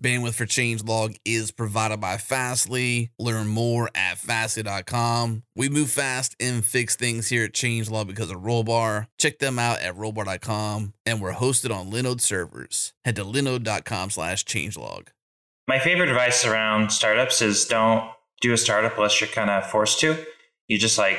[0.00, 3.10] Bandwidth for Changelog is provided by Fastly.
[3.18, 5.42] Learn more at fastly.com.
[5.56, 9.06] We move fast and fix things here at Changelog because of Rollbar.
[9.18, 10.94] Check them out at rollbar.com.
[11.04, 12.92] And we're hosted on Linode servers.
[13.04, 15.08] Head to linode.com slash changelog.
[15.66, 18.10] My favorite advice around startups is don't
[18.40, 20.16] do a startup unless you're kind of forced to.
[20.68, 21.18] You just like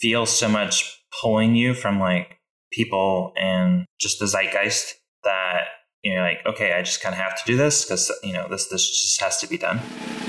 [0.00, 2.38] feel so much pulling you from like
[2.72, 4.94] people and just the zeitgeist
[5.24, 5.62] that
[6.04, 8.46] you know, like, okay, I just kind of have to do this because, you know,
[8.48, 9.80] this, this just has to be done.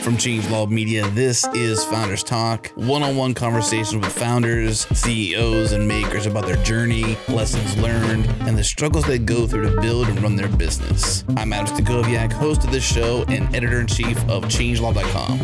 [0.01, 5.87] From Changelog Media, this is Founders Talk, one on one conversations with founders, CEOs, and
[5.87, 10.19] makers about their journey, lessons learned, and the struggles they go through to build and
[10.23, 11.23] run their business.
[11.37, 15.39] I'm Adam Stacoviak, host of this show and editor in chief of Changelog.com.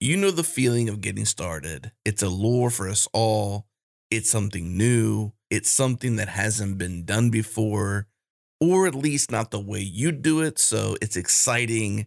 [0.00, 1.92] You know the feeling of getting started.
[2.04, 3.68] It's a lure for us all.
[4.10, 5.32] It's something new.
[5.50, 8.08] It's something that hasn't been done before
[8.60, 10.58] or at least not the way you do it.
[10.58, 12.06] So it's exciting.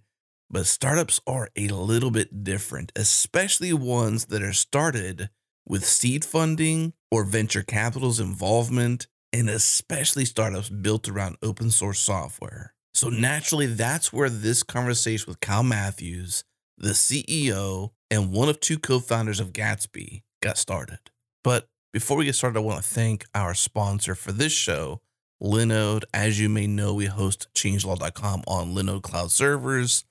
[0.50, 5.30] But startups are a little bit different, especially ones that are started
[5.68, 12.74] with seed funding or venture capital's involvement, and especially startups built around open source software.
[12.94, 16.44] So naturally, that's where this conversation with Kyle Mathews,
[16.78, 21.00] the CEO and one of two co founders of Gatsby, got started.
[21.44, 25.02] But before we get started, I want to thank our sponsor for this show,
[25.42, 26.04] Linode.
[26.14, 30.06] As you may know, we host changelog.com on Linode cloud servers.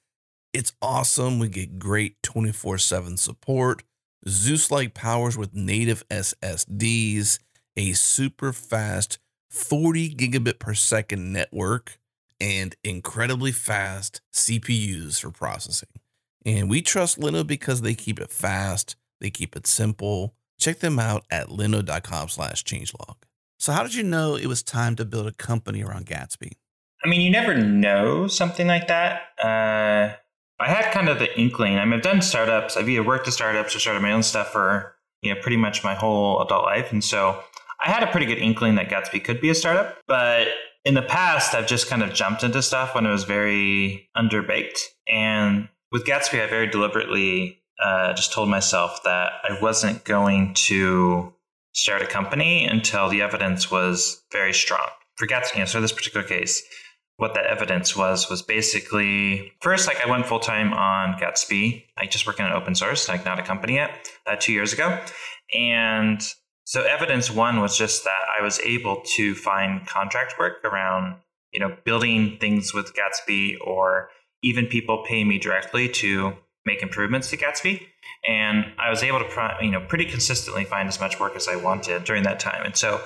[0.53, 1.39] It's awesome.
[1.39, 3.83] We get great 24 7 support,
[4.29, 7.39] Zeus like powers with native SSDs,
[7.77, 9.19] a super fast
[9.51, 11.99] 40 gigabit per second network,
[12.41, 15.89] and incredibly fast CPUs for processing.
[16.45, 20.35] And we trust Linode because they keep it fast, they keep it simple.
[20.59, 23.17] Check them out at linode.com slash changelog.
[23.59, 26.53] So, how did you know it was time to build a company around Gatsby?
[27.05, 29.23] I mean, you never know something like that.
[29.43, 30.15] Uh,
[30.59, 31.79] I had kind of the inkling.
[31.79, 32.77] I mean, I've done startups.
[32.77, 35.85] I've either worked at startups or started my own stuff for you know pretty much
[35.85, 37.41] my whole adult life, and so
[37.81, 39.99] I had a pretty good inkling that Gatsby could be a startup.
[40.07, 40.49] But
[40.85, 44.79] in the past, I've just kind of jumped into stuff when it was very underbaked.
[45.09, 51.35] And with Gatsby, I very deliberately uh, just told myself that I wasn't going to
[51.77, 54.89] start a company until the evidence was very strong.
[55.17, 56.63] For Gatsby, you so this particular case,
[57.19, 62.07] what that evidence was was basically first, like I went full time on Gatsby, I
[62.07, 64.99] just working on open source, like not a company yet, uh, two years ago,
[65.55, 66.21] and
[66.65, 71.17] so evidence one was just that I was able to find contract work around
[71.53, 74.09] you know building things with Gatsby or
[74.43, 76.35] even people paying me directly to
[76.67, 77.81] make improvements to Gatsby.
[78.29, 81.57] And I was able to, you know, pretty consistently find as much work as I
[81.57, 82.63] wanted during that time.
[82.65, 83.01] And so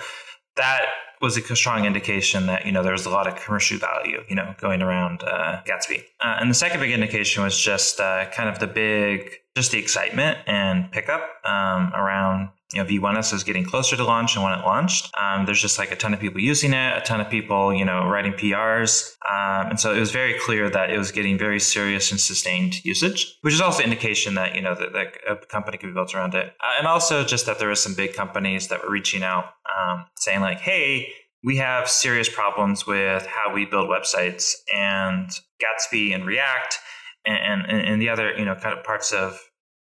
[0.56, 0.87] that
[1.21, 4.34] was a strong indication that you know there was a lot of commercial value you
[4.34, 6.03] know going around uh, Gatsby.
[6.20, 9.78] Uh, and the second big indication was just uh, kind of the big, just the
[9.78, 14.53] excitement and pickup um, around you know, V1S is getting closer to launch and when
[14.53, 15.11] it launched.
[15.21, 17.84] Um, there's just like a ton of people using it, a ton of people, you
[17.84, 19.16] know, writing PRs.
[19.28, 22.84] Um, and so it was very clear that it was getting very serious and sustained
[22.84, 26.15] usage, which is also indication that, you know, that, that a company could be built
[26.15, 26.47] around it.
[26.62, 29.47] Uh, and also just that there were some big companies that were reaching out
[29.77, 31.09] um, saying like, hey,
[31.43, 35.28] we have serious problems with how we build websites and
[35.61, 36.78] Gatsby and React
[37.26, 39.38] and, and, and the other, you know, kind of parts of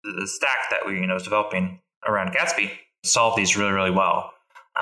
[0.02, 2.70] the stack that we, you know, is developing around Gatsby
[3.04, 4.32] solve these really, really well.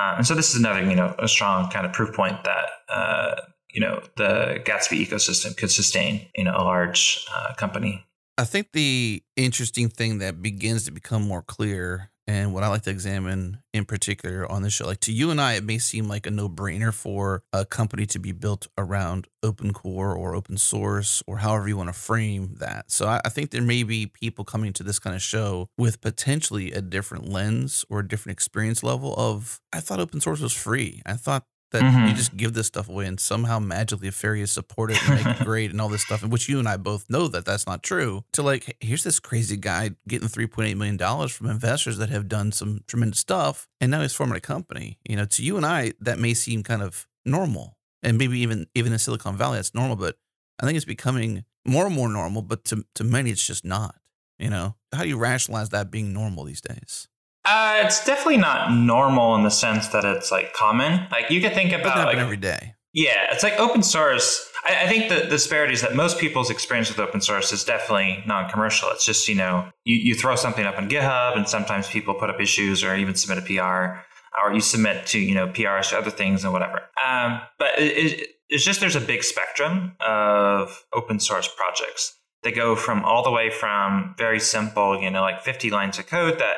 [0.00, 2.66] Um, and so this is another, you know, a strong kind of proof point that,
[2.88, 3.34] uh,
[3.72, 8.04] you know, the Gatsby ecosystem could sustain, you know, a large uh, company.
[8.38, 12.82] I think the interesting thing that begins to become more clear and what I like
[12.82, 14.86] to examine in particular on this show.
[14.86, 18.06] Like to you and I, it may seem like a no brainer for a company
[18.06, 22.56] to be built around open core or open source or however you want to frame
[22.60, 22.90] that.
[22.90, 26.00] So I, I think there may be people coming to this kind of show with
[26.00, 30.52] potentially a different lens or a different experience level of, I thought open source was
[30.52, 31.02] free.
[31.04, 32.06] I thought that mm-hmm.
[32.06, 35.44] you just give this stuff away and somehow magically fairies support it and make it
[35.44, 38.24] great and all this stuff, which you and I both know that that's not true.
[38.34, 42.10] To like, here's this crazy guy getting three point eight million dollars from investors that
[42.10, 44.98] have done some tremendous stuff, and now he's forming a company.
[45.08, 48.66] You know, to you and I, that may seem kind of normal, and maybe even
[48.74, 50.16] even in Silicon Valley, that's normal, but
[50.60, 52.42] I think it's becoming more and more normal.
[52.42, 53.96] But to to many, it's just not.
[54.38, 57.08] You know, how do you rationalize that being normal these days?
[57.44, 61.06] Uh, it's definitely not normal in the sense that it's like common.
[61.10, 62.74] Like you could think about like, every day.
[62.92, 64.48] Yeah, it's like open source.
[64.64, 67.64] I, I think the, the disparity is that most people's experience with open source is
[67.64, 68.90] definitely non-commercial.
[68.90, 72.30] It's just you know you, you throw something up on GitHub, and sometimes people put
[72.30, 73.98] up issues or even submit a PR.
[74.40, 76.82] or you submit to you know PRs to other things and whatever.
[77.04, 82.16] Um, but it, it, it's just there's a big spectrum of open source projects.
[82.44, 86.06] They go from all the way from very simple, you know, like 50 lines of
[86.06, 86.56] code that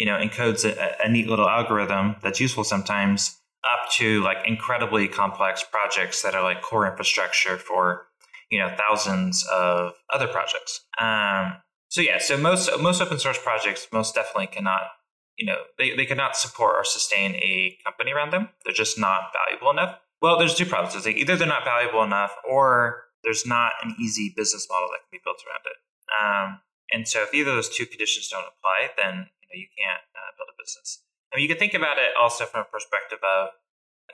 [0.00, 5.06] you know encodes a, a neat little algorithm that's useful sometimes, up to like incredibly
[5.06, 8.06] complex projects that are like core infrastructure for
[8.50, 10.80] you know thousands of other projects.
[10.98, 11.58] Um,
[11.88, 14.80] so yeah, so most most open source projects most definitely cannot
[15.36, 18.48] you know they, they cannot support or sustain a company around them.
[18.64, 19.98] They're just not valuable enough.
[20.22, 21.04] Well, there's two problems.
[21.04, 25.10] Like either they're not valuable enough or there's not an easy business model that can
[25.12, 25.76] be built around it.
[26.10, 26.60] Um,
[26.90, 30.30] and so if either of those two conditions don't apply, then know, you can't uh,
[30.38, 31.02] build a business.
[31.32, 33.50] I mean, you can think about it also from a perspective of,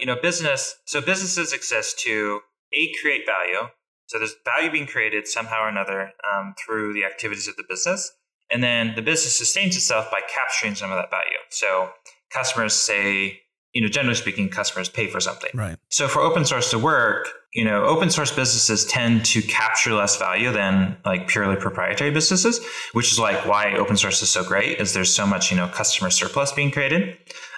[0.01, 0.77] you know, business.
[0.85, 2.41] So businesses exist to
[2.73, 3.69] a create value.
[4.07, 8.13] So there's value being created somehow or another um, through the activities of the business,
[8.51, 11.39] and then the business sustains itself by capturing some of that value.
[11.51, 11.91] So
[12.31, 13.41] customers say,
[13.73, 15.51] you know, generally speaking, customers pay for something.
[15.55, 15.77] Right.
[15.91, 20.19] So for open source to work, you know, open source businesses tend to capture less
[20.19, 22.61] value than like purely proprietary businesses,
[22.93, 25.67] which is like why open source is so great is there's so much, you know,
[25.69, 27.17] customer surplus being created.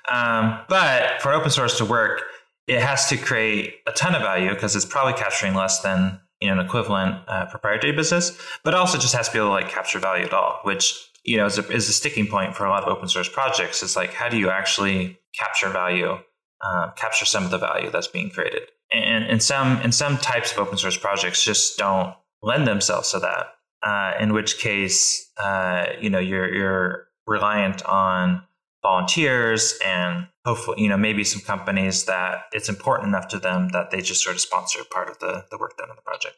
[0.08, 2.22] Um, but for open source to work,
[2.68, 6.46] it has to create a ton of value because it's probably capturing less than you
[6.46, 9.68] know an equivalent uh, proprietary business, but also just has to be able to like
[9.68, 12.70] capture value at all, which you know is a, is a sticking point for a
[12.70, 13.82] lot of open source projects.
[13.82, 16.18] It's like how do you actually capture value,
[16.60, 18.62] uh, capture some of the value that's being created,
[18.92, 23.18] and in some in some types of open source projects just don't lend themselves to
[23.20, 23.54] that.
[23.82, 28.42] Uh, in which case, uh, you know you're you're reliant on
[28.82, 33.90] volunteers and hopefully you know maybe some companies that it's important enough to them that
[33.90, 36.36] they just sort of sponsor part of the, the work done on the project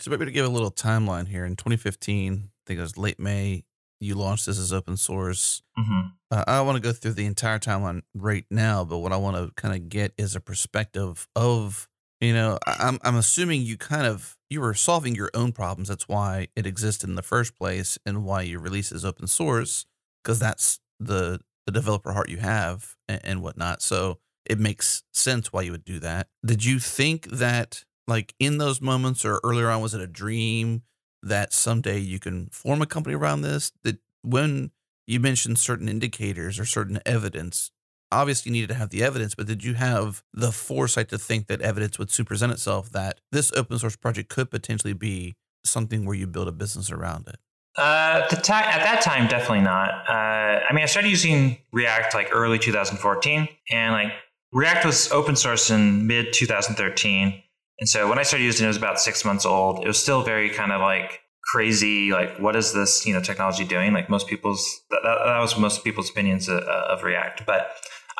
[0.00, 3.20] so maybe to give a little timeline here in 2015 i think it was late
[3.20, 3.62] may
[4.00, 6.08] you launched this as open source mm-hmm.
[6.30, 9.36] uh, i want to go through the entire timeline right now but what i want
[9.36, 11.88] to kind of get is a perspective of
[12.20, 16.08] you know I'm, I'm assuming you kind of you were solving your own problems that's
[16.08, 19.86] why it existed in the first place and why you release as open source
[20.22, 23.82] because that's the the developer heart you have and, and whatnot.
[23.82, 26.28] So it makes sense why you would do that.
[26.44, 30.82] Did you think that like in those moments or earlier on was it a dream
[31.22, 33.72] that someday you can form a company around this?
[33.84, 34.70] That when
[35.06, 37.70] you mentioned certain indicators or certain evidence,
[38.12, 41.46] obviously you needed to have the evidence, but did you have the foresight to think
[41.46, 46.16] that evidence would present itself that this open source project could potentially be something where
[46.16, 47.36] you build a business around it?
[47.76, 49.90] Uh, the ta- at that time, definitely not.
[50.08, 54.12] Uh, I mean, I started using React like early 2014, and like
[54.52, 57.42] React was open source in mid 2013.
[57.78, 59.84] And so when I started using it, it was about six months old.
[59.84, 62.10] It was still very kind of like crazy.
[62.10, 63.92] Like, what is this, you know, technology doing?
[63.92, 67.46] Like most people's, that, that was most people's opinions of, of React.
[67.46, 67.70] But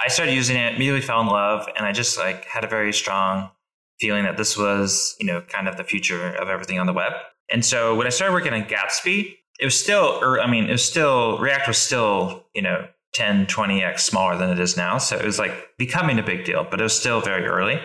[0.03, 2.93] I started using it, immediately fell in love, and I just like had a very
[2.93, 3.51] strong
[3.99, 7.13] feeling that this was, you know, kind of the future of everything on the web.
[7.51, 10.73] And so when I started working on Gatsby, it was still, or I mean, it
[10.73, 14.99] was still, React was still, you know, 10, 20x smaller than it is now.
[14.99, 17.81] So it was like becoming a big deal, but it was still very early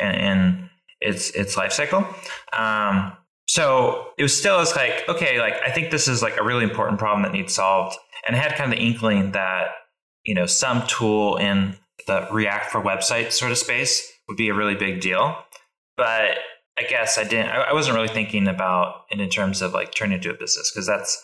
[0.00, 0.70] in, in
[1.02, 2.06] its, its life cycle.
[2.52, 3.12] Um,
[3.46, 6.64] so it was still, it's like, okay, like, I think this is like a really
[6.64, 7.96] important problem that needs solved.
[8.26, 9.72] And I had kind of the inkling that,
[10.24, 11.76] you know, some tool in
[12.06, 15.36] the React for website sort of space would be a really big deal.
[15.96, 16.38] But
[16.78, 17.50] I guess I didn't.
[17.50, 20.86] I, wasn't really thinking about it in terms of like turning into a business because
[20.86, 21.22] that's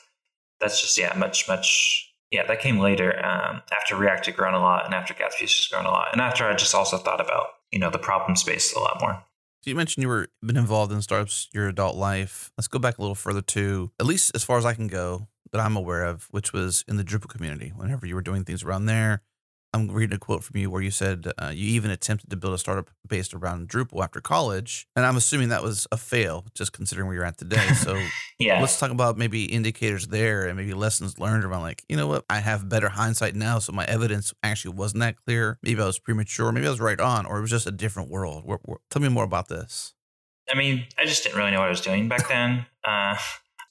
[0.60, 4.60] that's just yeah much much yeah that came later um, after React had grown a
[4.60, 7.46] lot and after Gatsby's just grown a lot and after I just also thought about
[7.72, 9.22] you know the problem space a lot more.
[9.68, 12.50] You mentioned you were been involved in startups your adult life.
[12.56, 15.28] Let's go back a little further to at least as far as I can go
[15.52, 17.74] that I'm aware of, which was in the Drupal community.
[17.76, 19.20] Whenever you were doing things around there,
[19.74, 22.54] I'm reading a quote from you where you said uh, you even attempted to build
[22.54, 26.72] a startup based around Drupal after college, and I'm assuming that was a fail, just
[26.72, 27.66] considering where you're at today.
[27.74, 28.00] So,
[28.38, 32.06] yeah, let's talk about maybe indicators there and maybe lessons learned around like, you know
[32.06, 35.58] what, I have better hindsight now, so my evidence actually wasn't that clear.
[35.62, 38.10] Maybe I was premature, maybe I was right on, or it was just a different
[38.10, 38.44] world.
[38.46, 39.94] We're, we're, tell me more about this.
[40.50, 42.64] I mean, I just didn't really know what I was doing back then.
[42.82, 43.16] Uh,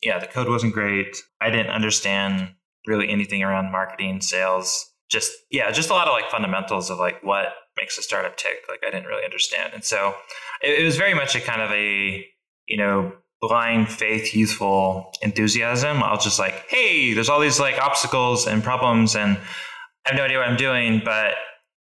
[0.04, 1.18] yeah, the code wasn't great.
[1.42, 2.54] I didn't understand
[2.86, 7.24] really anything around marketing, sales just yeah, just a lot of like fundamentals of like
[7.24, 7.48] what
[7.78, 8.58] makes a startup tick.
[8.70, 10.16] Like I didn't really understand, and so
[10.62, 12.26] it, it was very much a kind of a
[12.68, 16.04] you know blind faith, youthful enthusiasm.
[16.04, 20.18] I was just like, hey, there's all these like obstacles and problems, and I have
[20.18, 21.36] no idea what I'm doing, but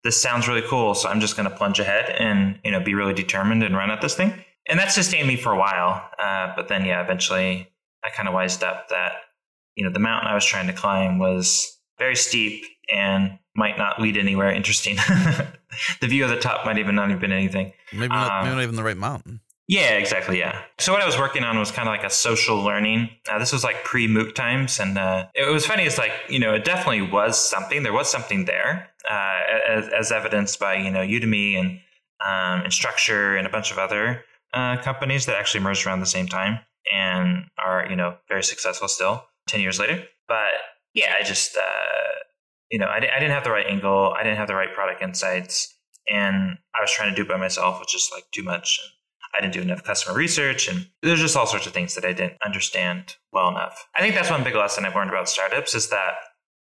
[0.04, 2.94] this sounds really cool, so I'm just going to plunge ahead and you know be
[2.94, 4.34] really determined and run at this thing.
[4.68, 7.70] And that sustained me for a while, uh, but then yeah, eventually
[8.04, 9.14] I kind of wised up that
[9.76, 14.02] you know the mountain I was trying to climb was very steep and might not
[14.02, 14.96] lead anywhere interesting.
[16.02, 17.72] the view of the top might even not have been anything.
[17.94, 19.40] Maybe not, um, maybe not even the right mountain.
[19.70, 20.38] Yeah, exactly.
[20.40, 20.62] Yeah.
[20.80, 23.10] So what I was working on was kind of like a social learning.
[23.32, 25.84] Uh, this was like pre MOOC times, and uh, it was funny.
[25.84, 27.84] It's like you know, it definitely was something.
[27.84, 31.80] There was something there, uh, as, as, evidenced by you know Udemy and
[32.20, 36.28] um, Instructure and a bunch of other uh, companies that actually merged around the same
[36.28, 36.60] time
[36.94, 40.04] and are you know very successful still ten years later.
[40.28, 40.52] But
[40.94, 42.20] yeah, I just uh,
[42.70, 44.14] you know I, I didn't have the right angle.
[44.18, 45.74] I didn't have the right product insights,
[46.08, 48.80] and I was trying to do it by myself, which is like too much.
[48.84, 48.92] And
[49.36, 52.14] I didn't do enough customer research, and there's just all sorts of things that I
[52.14, 53.88] didn't understand well enough.
[53.96, 56.16] I think that's one big lesson I've learned about startups is that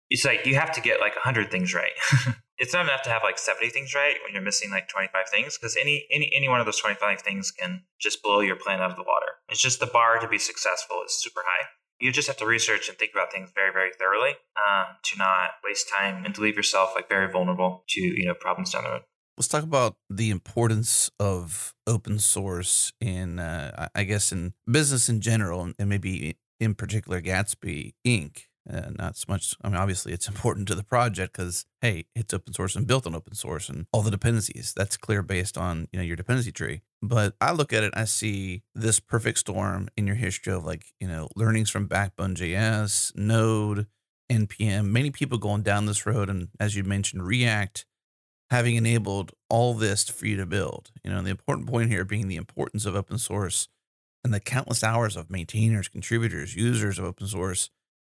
[0.09, 1.91] it's like you have to get like 100 things right.
[2.57, 5.57] it's not enough to have like 70 things right when you're missing like 25 things
[5.57, 8.91] because any, any any one of those 25 things can just blow your plan out
[8.91, 9.27] of the water.
[9.49, 11.67] It's just the bar to be successful is super high.
[11.99, 15.51] You just have to research and think about things very, very thoroughly um, to not
[15.63, 18.89] waste time and to leave yourself like very vulnerable to you know problems down the
[18.89, 19.01] road.
[19.37, 25.21] Let's talk about the importance of open source in, uh, I guess, in business in
[25.21, 28.45] general, and maybe in particular Gatsby Inc.
[28.71, 29.55] Uh, not so much.
[29.61, 33.07] I mean, obviously, it's important to the project because hey, it's open source and built
[33.07, 34.73] on open source, and all the dependencies.
[34.75, 36.81] That's clear based on you know your dependency tree.
[37.01, 40.85] But I look at it, I see this perfect storm in your history of like
[40.99, 43.87] you know learnings from Backbone JS, Node,
[44.31, 44.85] npm.
[44.87, 47.85] Many people going down this road, and as you mentioned, React
[48.49, 50.91] having enabled all this for you to build.
[51.03, 53.67] You know, the important point here being the importance of open source
[54.23, 57.69] and the countless hours of maintainers, contributors, users of open source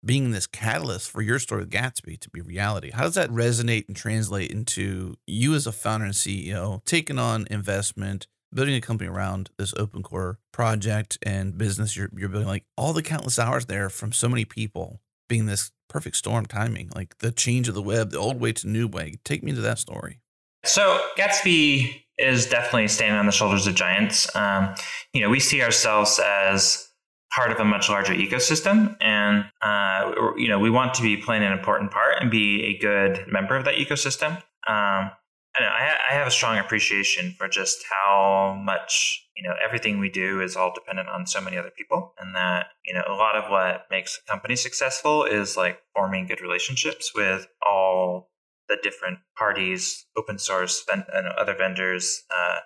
[0.05, 2.91] being this catalyst for your story with Gatsby to be reality.
[2.91, 7.48] How does that resonate and translate into you as a founder and CEO taking on
[7.50, 12.48] investment, building a company around this open core project and business you're, you're building?
[12.48, 16.89] Like all the countless hours there from so many people being this perfect storm timing,
[16.95, 19.15] like the change of the web, the old way to new way.
[19.24, 20.19] Take me to that story.
[20.65, 24.33] So Gatsby is definitely standing on the shoulders of giants.
[24.36, 24.75] Um,
[25.13, 26.92] you know, we see ourselves as
[27.35, 31.43] part of a much larger ecosystem, and uh, you know, we want to be playing
[31.43, 34.31] an important part and be a good member of that ecosystem.
[34.67, 35.11] Um,
[35.55, 39.99] I, know, I, I have a strong appreciation for just how much you know everything
[39.99, 43.13] we do is all dependent on so many other people, and that you know a
[43.13, 48.29] lot of what makes a company successful is like forming good relationships with all
[48.69, 51.03] the different parties, open source and
[51.37, 52.59] other vendors, uh,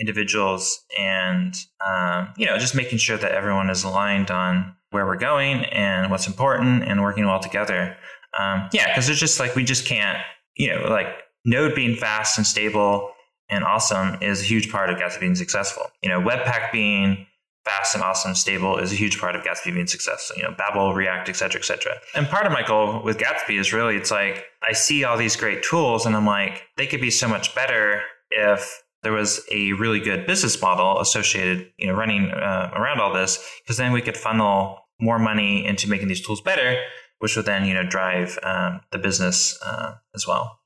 [0.00, 1.54] individuals, and
[1.86, 6.10] um, you know just making sure that everyone is aligned on where we're going and
[6.10, 7.96] what's important and working well together.
[8.38, 10.18] Um, yeah, because it's just like we just can't,
[10.56, 11.08] you know, like
[11.44, 13.12] Node being fast and stable
[13.50, 15.84] and awesome is a huge part of Gatsby being successful.
[16.02, 17.26] You know, Webpack being
[17.64, 20.36] fast and awesome, stable is a huge part of Gatsby being successful.
[20.36, 21.94] You know, Babel, React, et cetera, et cetera.
[22.14, 25.36] And part of my goal with Gatsby is really, it's like I see all these
[25.36, 29.72] great tools, and I'm like, they could be so much better if there was a
[29.74, 34.02] really good business model associated, you know, running uh, around all this, because then we
[34.02, 36.80] could funnel more money into making these tools better,
[37.18, 40.58] which would then, you know, drive um, the business uh, as well.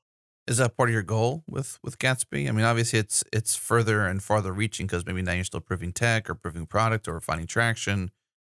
[0.45, 2.49] Is that part of your goal with with Gatsby?
[2.49, 5.93] I mean, obviously it's it's further and farther reaching because maybe now you're still proving
[5.93, 8.11] tech or proving product or finding traction.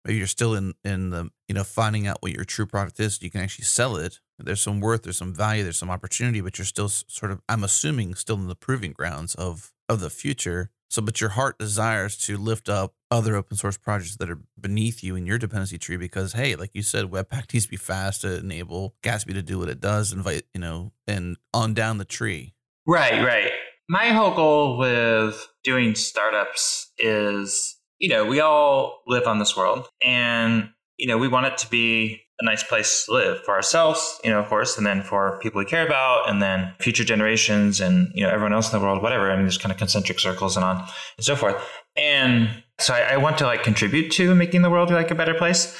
[0.07, 3.21] Maybe you're still in in the you know finding out what your true product is.
[3.21, 4.19] You can actually sell it.
[4.39, 7.63] There's some worth, there's some value, there's some opportunity, but you're still sort of I'm
[7.63, 10.71] assuming still in the proving grounds of of the future.
[10.89, 15.03] So, but your heart desires to lift up other open source projects that are beneath
[15.03, 18.21] you in your dependency tree because, hey, like you said, Webpack needs to be fast
[18.21, 22.05] to enable Gatsby to do what it does, invite, you know, and on down the
[22.05, 22.53] tree.
[22.85, 23.51] Right, right.
[23.89, 29.87] My whole goal with doing startups is, you know, we all live on this world
[30.03, 34.19] and, you know, we want it to be a nice place to live for ourselves,
[34.23, 37.81] you know, of course, and then for people we care about, and then future generations
[37.81, 39.31] and, you know, everyone else in the world, whatever.
[39.31, 40.77] I mean, there's kind of concentric circles and on
[41.17, 41.55] and so forth.
[41.95, 45.33] And so I, I want to like contribute to making the world like a better
[45.33, 45.75] place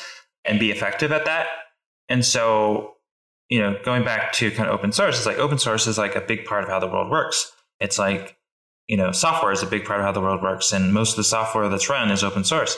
[0.46, 1.48] and be effective at that.
[2.10, 2.94] And so,
[3.50, 6.16] you know, going back to kind of open source, it's like open source is like
[6.16, 7.52] a big part of how the world works.
[7.80, 8.37] It's like,
[8.88, 10.72] you know, software is a big part of how the world works.
[10.72, 12.78] And most of the software that's run is open source.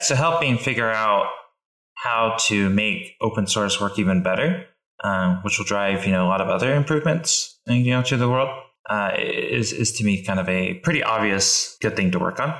[0.00, 1.26] So helping figure out
[1.94, 4.64] how to make open source work even better,
[5.02, 8.28] um, which will drive you know a lot of other improvements you know to the
[8.28, 8.48] world,
[8.88, 12.54] uh, is is to me kind of a pretty obvious good thing to work on,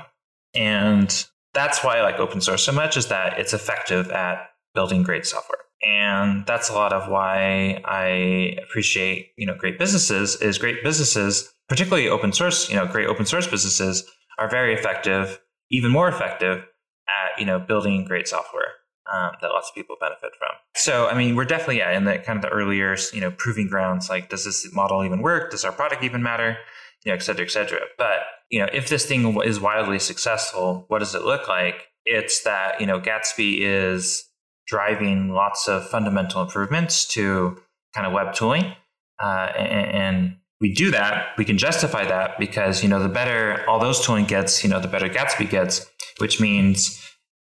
[0.53, 5.03] and that's why I like open source so much is that it's effective at building
[5.03, 5.59] great software.
[5.81, 11.51] And that's a lot of why I appreciate, you know, great businesses is great businesses,
[11.69, 14.03] particularly open source, you know, great open source businesses
[14.37, 16.65] are very effective, even more effective
[17.07, 18.73] at, you know, building great software
[19.11, 20.49] um, that lots of people benefit from.
[20.75, 23.67] So, I mean, we're definitely yeah in the kind of the earlier, you know, proving
[23.67, 24.09] grounds.
[24.09, 25.51] Like, does this model even work?
[25.51, 26.57] Does our product even matter?
[27.05, 27.79] You know, et cetera, et cetera.
[27.97, 31.87] But you know, if this thing is wildly successful, what does it look like?
[32.05, 34.25] It's that you know, Gatsby is
[34.67, 37.57] driving lots of fundamental improvements to
[37.95, 38.73] kind of web tooling,
[39.21, 41.29] uh, and, and we do that.
[41.37, 44.79] We can justify that because you know, the better all those tooling gets, you know,
[44.79, 45.89] the better Gatsby gets,
[46.19, 47.01] which means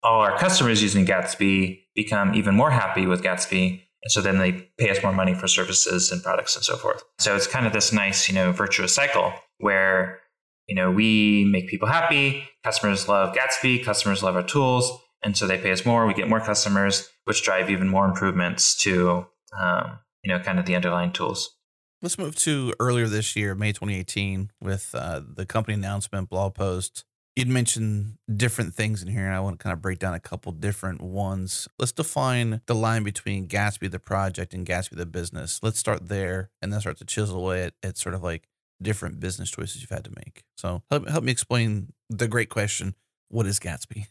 [0.03, 3.81] all our customers using Gatsby become even more happy with Gatsby.
[4.05, 7.05] And so then they pay us more money for services and products and so forth.
[7.19, 10.21] So it's kind of this nice, you know, virtuous cycle where,
[10.67, 14.91] you know, we make people happy, customers love Gatsby, customers love our tools,
[15.23, 18.77] and so they pay us more, we get more customers, which drive even more improvements
[18.83, 21.55] to, um, you know, kind of the underlying tools.
[22.03, 27.05] Let's move to earlier this year, May 2018, with uh, the company announcement blog post
[27.35, 30.21] You'd mentioned different things in here, and I want to kind of break down a
[30.21, 31.67] couple different ones.
[31.79, 35.61] Let's define the line between Gatsby the project and Gatsby the business.
[35.63, 38.49] Let's start there and then start to chisel away at, at sort of like
[38.83, 40.45] different business choices you've had to make.
[40.59, 42.95] So help, help me explain the great question
[43.29, 44.09] what is Gatsby?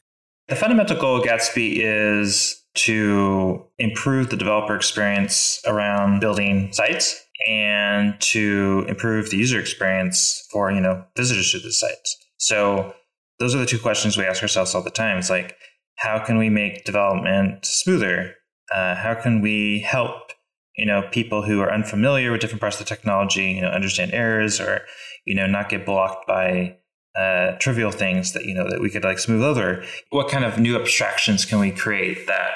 [0.48, 8.20] The fundamental goal of Gatsby is to improve the developer experience around building sites and
[8.20, 12.18] to improve the user experience for you know visitors to the sites.
[12.38, 12.94] So
[13.40, 15.18] those are the two questions we ask ourselves all the time.
[15.18, 15.56] It's like,
[15.98, 18.36] how can we make development smoother?
[18.74, 20.32] Uh, how can we help
[20.78, 24.14] you know people who are unfamiliar with different parts of the technology you know understand
[24.14, 24.82] errors or
[25.26, 26.76] you know not get blocked by
[27.20, 30.58] uh, trivial things that you know that we could like smooth over what kind of
[30.58, 32.52] new abstractions can we create that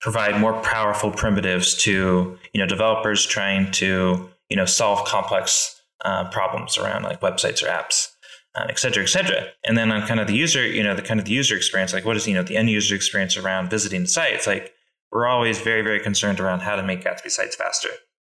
[0.00, 6.28] provide more powerful primitives to you know developers trying to you know solve complex uh,
[6.30, 8.08] problems around like websites or apps
[8.54, 9.46] uh, et cetera, et cetera.
[9.64, 11.92] And then on kind of the user, you know, the kind of the user experience,
[11.92, 14.32] like what is, you know, the end user experience around visiting the site?
[14.32, 14.72] It's like
[15.12, 17.90] we're always very, very concerned around how to make Gatsby sites faster.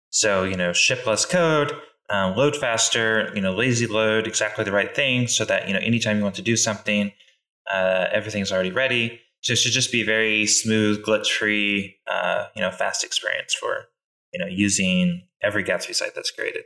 [0.09, 1.73] So, you know, ship less code,
[2.09, 5.79] um, load faster, you know, lazy load, exactly the right thing so that, you know,
[5.79, 7.11] anytime you want to do something,
[7.71, 9.19] uh, everything's already ready.
[9.41, 13.85] So it should just be very smooth, glitch free, uh, you know, fast experience for,
[14.33, 16.63] you know, using every Gatsby site that's created.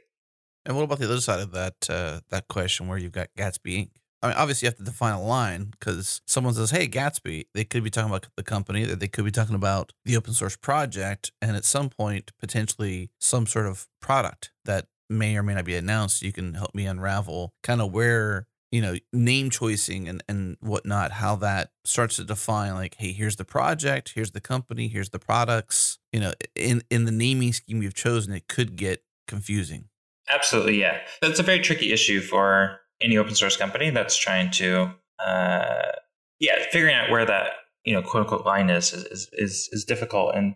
[0.66, 3.78] And what about the other side of that uh, that question where you've got Gatsby
[3.78, 3.90] Inc.?
[4.24, 7.64] I mean, obviously you have to define a line because someone says, "Hey, Gatsby," they
[7.64, 10.56] could be talking about the company, that they could be talking about the open source
[10.56, 15.66] project, and at some point potentially some sort of product that may or may not
[15.66, 16.22] be announced.
[16.22, 21.12] You can help me unravel kind of where you know name choosing and and whatnot,
[21.12, 25.20] how that starts to define like, hey, here's the project, here's the company, here's the
[25.20, 26.00] products.
[26.12, 29.86] You know, in in the naming scheme we've chosen, it could get confusing.
[30.30, 31.00] Absolutely, yeah.
[31.22, 34.92] That's a very tricky issue for any open source company that's trying to,
[35.26, 35.92] uh,
[36.40, 37.52] yeah, figuring out where that
[37.84, 40.56] you know quote unquote line is is is, is difficult and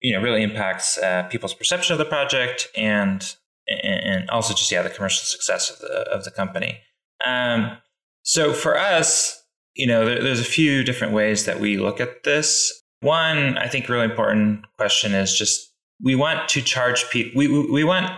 [0.00, 3.36] you know really impacts uh, people's perception of the project and
[3.68, 6.80] and also just yeah the commercial success of the of the company.
[7.26, 7.76] Um,
[8.22, 9.42] so for us,
[9.74, 12.72] you know, there, there's a few different ways that we look at this.
[13.00, 17.38] One, I think, really important question is just we want to charge people.
[17.38, 18.10] We we want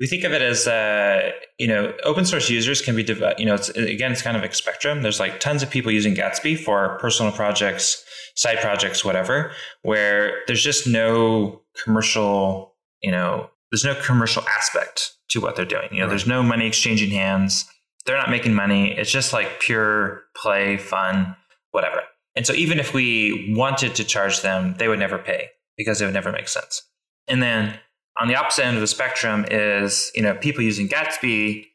[0.00, 3.02] we think of it as uh, you know open source users can be
[3.38, 6.14] you know it's, again it's kind of a spectrum there's like tons of people using
[6.14, 8.04] gatsby for personal projects
[8.36, 15.40] side projects whatever where there's just no commercial you know there's no commercial aspect to
[15.40, 16.10] what they're doing you know right.
[16.10, 17.64] there's no money exchanging hands
[18.08, 18.92] they're not making money.
[18.96, 21.36] It's just like pure play fun
[21.72, 22.00] whatever.
[22.34, 26.06] And so even if we wanted to charge them they would never pay because it
[26.06, 26.82] would never make sense.
[27.28, 27.78] And then
[28.18, 31.66] on the opposite end of the spectrum is you know people using Gatsby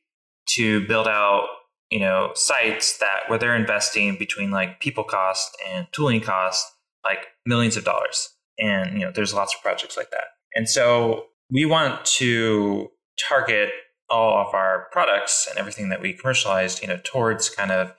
[0.56, 1.48] to build out
[1.92, 6.66] you know sites that where they're investing between like people cost and tooling cost
[7.04, 8.30] like millions of dollars.
[8.58, 10.26] And you know there's lots of projects like that.
[10.56, 12.90] And so we want to
[13.30, 13.70] target
[14.14, 17.94] all of our products and everything that we commercialized you know towards kind of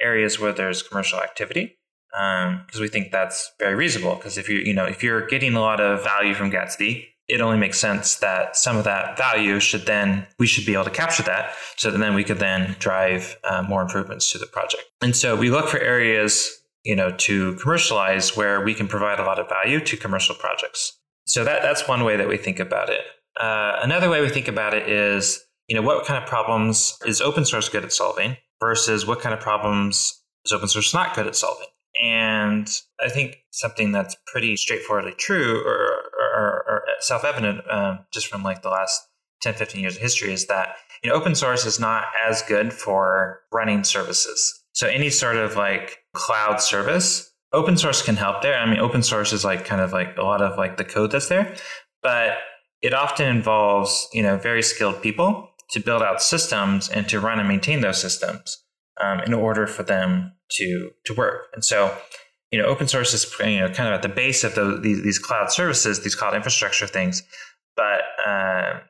[0.00, 1.78] areas where there's commercial activity
[2.10, 4.16] because um, we think that's very reasonable.
[4.16, 7.40] Because if you you know if you're getting a lot of value from gatsby it
[7.40, 10.90] only makes sense that some of that value should then we should be able to
[10.90, 14.82] capture that so that then we could then drive uh, more improvements to the project.
[15.00, 16.50] And so we look for areas
[16.84, 20.98] you know to commercialize where we can provide a lot of value to commercial projects.
[21.24, 23.02] So that that's one way that we think about it.
[23.40, 27.22] Uh, another way we think about it is you know what kind of problems is
[27.22, 31.26] open source good at solving versus what kind of problems is open source not good
[31.26, 31.66] at solving
[32.04, 32.68] and
[33.00, 38.42] I think something that's pretty straightforwardly true or, or, or self evident um, just from
[38.42, 39.00] like the last
[39.40, 42.70] 10, 15 years of history is that you know, open source is not as good
[42.70, 44.62] for running services.
[44.74, 48.58] So any sort of like cloud service open source can help there.
[48.58, 51.12] I mean, open source is like kind of like a lot of like the code
[51.12, 51.54] that's there,
[52.02, 52.36] but
[52.82, 57.38] it often involves you know very skilled people to build out systems and to run
[57.38, 58.62] and maintain those systems
[59.00, 61.48] um, in order for them to to work.
[61.54, 61.96] And so,
[62.50, 65.02] you know, open source is you know kind of at the base of the, these,
[65.02, 67.22] these cloud services, these cloud infrastructure things.
[67.76, 68.80] But uh,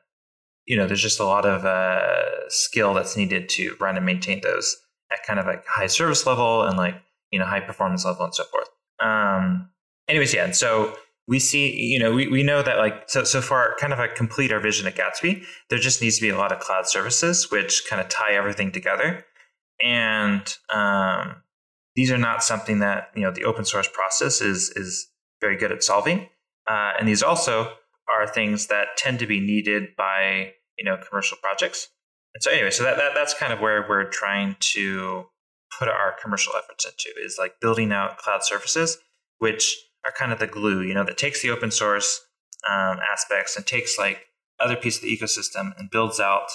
[0.65, 4.41] you know, there's just a lot of uh, skill that's needed to run and maintain
[4.41, 4.75] those
[5.11, 6.95] at kind of like high service level and like
[7.31, 8.69] you know high performance level and so forth.
[9.01, 9.69] Um,
[10.07, 10.45] anyways, yeah.
[10.45, 10.95] And so
[11.27, 14.07] we see, you know, we, we know that like so so far, kind of a
[14.09, 17.49] complete our vision at Gatsby, there just needs to be a lot of cloud services
[17.49, 19.25] which kind of tie everything together.
[19.81, 21.43] And um,
[21.95, 25.07] these are not something that you know the open source process is is
[25.41, 26.29] very good at solving.
[26.67, 27.73] Uh, and these also
[28.09, 31.89] are things that tend to be needed by you know commercial projects.
[32.33, 35.25] And so anyway, so that, that that's kind of where we're trying to
[35.77, 38.97] put our commercial efforts into is like building out cloud services,
[39.39, 42.21] which are kind of the glue, you know, that takes the open source
[42.69, 44.25] um, aspects and takes like
[44.59, 46.47] other piece of the ecosystem and builds out,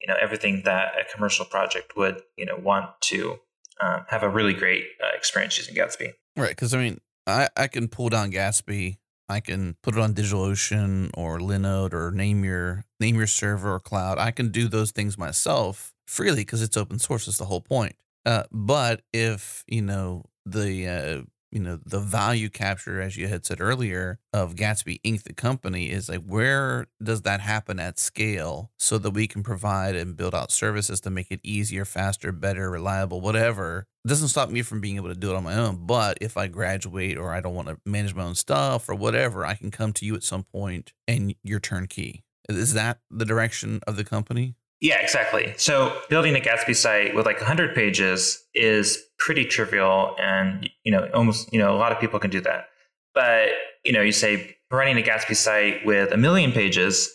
[0.00, 3.38] you know, everything that a commercial project would, you know, want to
[3.80, 6.12] um, have a really great uh, experience using Gatsby.
[6.36, 8.96] Right, because I mean, I I can pull down Gatsby.
[9.28, 13.80] I can put it on DigitalOcean or Linode or name your name your server or
[13.80, 14.18] cloud.
[14.18, 17.28] I can do those things myself freely because it's open source.
[17.28, 17.94] Is the whole point.
[18.26, 23.44] Uh, but if you know the uh, you know the value capture as you had
[23.44, 28.70] said earlier of gatsby inc the company is like where does that happen at scale
[28.78, 32.70] so that we can provide and build out services to make it easier faster better
[32.70, 33.86] reliable whatever?
[34.04, 36.36] It doesn't stop me from being able to do it on my own but if
[36.36, 39.70] i graduate or i don't want to manage my own stuff or whatever i can
[39.70, 42.24] come to you at some point and you're turnkey.
[42.48, 45.52] Is that the direction of the company yeah, exactly.
[45.58, 51.08] So building a Gatsby site with like 100 pages is pretty trivial and you know
[51.12, 52.68] almost you know a lot of people can do that.
[53.14, 53.48] But
[53.84, 57.10] you know, you say running a Gatsby site with a million pages,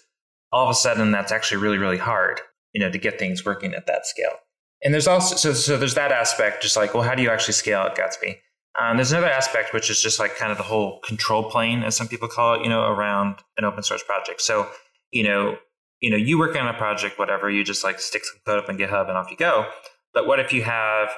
[0.51, 2.39] all of a sudden that's actually really really hard,
[2.73, 4.37] you know, to get things working at that scale.
[4.83, 7.55] And there's also so so there's that aspect just like well how do you actually
[7.55, 8.37] scale out Gatsby?
[8.79, 11.95] Um, there's another aspect which is just like kind of the whole control plane as
[11.95, 14.41] some people call it, you know, around an open source project.
[14.41, 14.67] So,
[15.11, 15.57] you know,
[16.05, 18.69] you know, you work on a project, whatever, you just like stick some code up
[18.69, 19.67] in GitHub and off you go.
[20.13, 21.09] But what if you have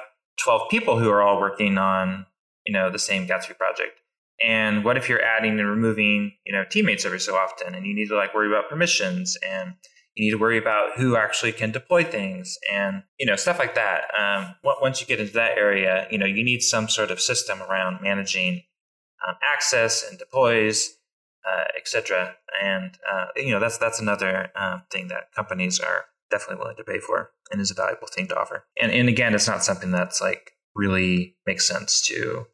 [0.42, 2.24] 12 people who are all working on,
[2.66, 4.00] you know, the same Gatsby project?
[4.40, 7.94] And what if you're adding and removing, you know, teammates every so often and you
[7.94, 9.74] need to like worry about permissions and
[10.14, 13.74] you need to worry about who actually can deploy things and, you know, stuff like
[13.74, 14.04] that.
[14.18, 17.60] Um, once you get into that area, you know, you need some sort of system
[17.60, 18.62] around managing
[19.28, 20.97] um, access and deploys
[21.46, 22.36] uh, etc.
[22.62, 26.84] And uh, you know that's that's another um, thing that companies are definitely willing to
[26.84, 28.64] pay for and is a valuable thing to offer.
[28.80, 32.46] And and again, it's not something that's like really makes sense to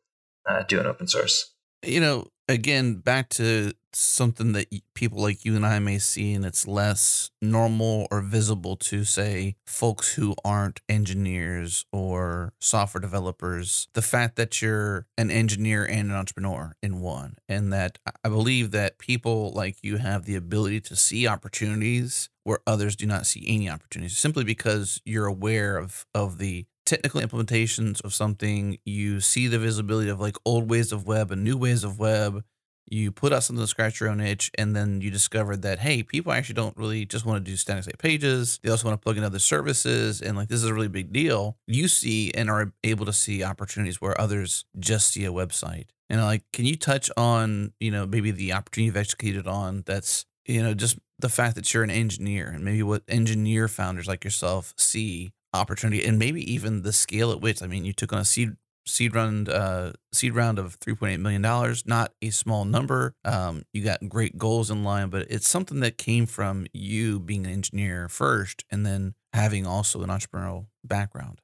[0.49, 1.55] uh, do an open source.
[1.85, 6.44] You know, again, back to something that people like you and I may see, and
[6.44, 13.88] it's less normal or visible to, say, folks who aren't engineers or software developers.
[13.94, 18.70] The fact that you're an engineer and an entrepreneur in one, and that I believe
[18.72, 23.44] that people like you have the ability to see opportunities where others do not see
[23.48, 29.46] any opportunities simply because you're aware of of the technical implementations of something you see
[29.46, 32.44] the visibility of like old ways of web and new ways of web
[32.87, 36.03] you put out something to scratch your own itch, and then you discovered that hey,
[36.03, 38.61] people actually don't really just want to do static site pages.
[38.62, 41.12] They also want to plug in other services, and like this is a really big
[41.12, 41.57] deal.
[41.66, 45.87] You see and are able to see opportunities where others just see a website.
[46.11, 50.27] And like, can you touch on you know maybe the opportunity you've executed on that's
[50.47, 54.25] you know just the fact that you're an engineer and maybe what engineer founders like
[54.25, 58.18] yourself see opportunity and maybe even the scale at which I mean you took on
[58.18, 63.14] a seed seed round uh, seed round of 3.8 million dollars not a small number.
[63.25, 67.47] Um, you got great goals in line but it's something that came from you being
[67.47, 71.40] an engineer first and then having also an entrepreneurial background.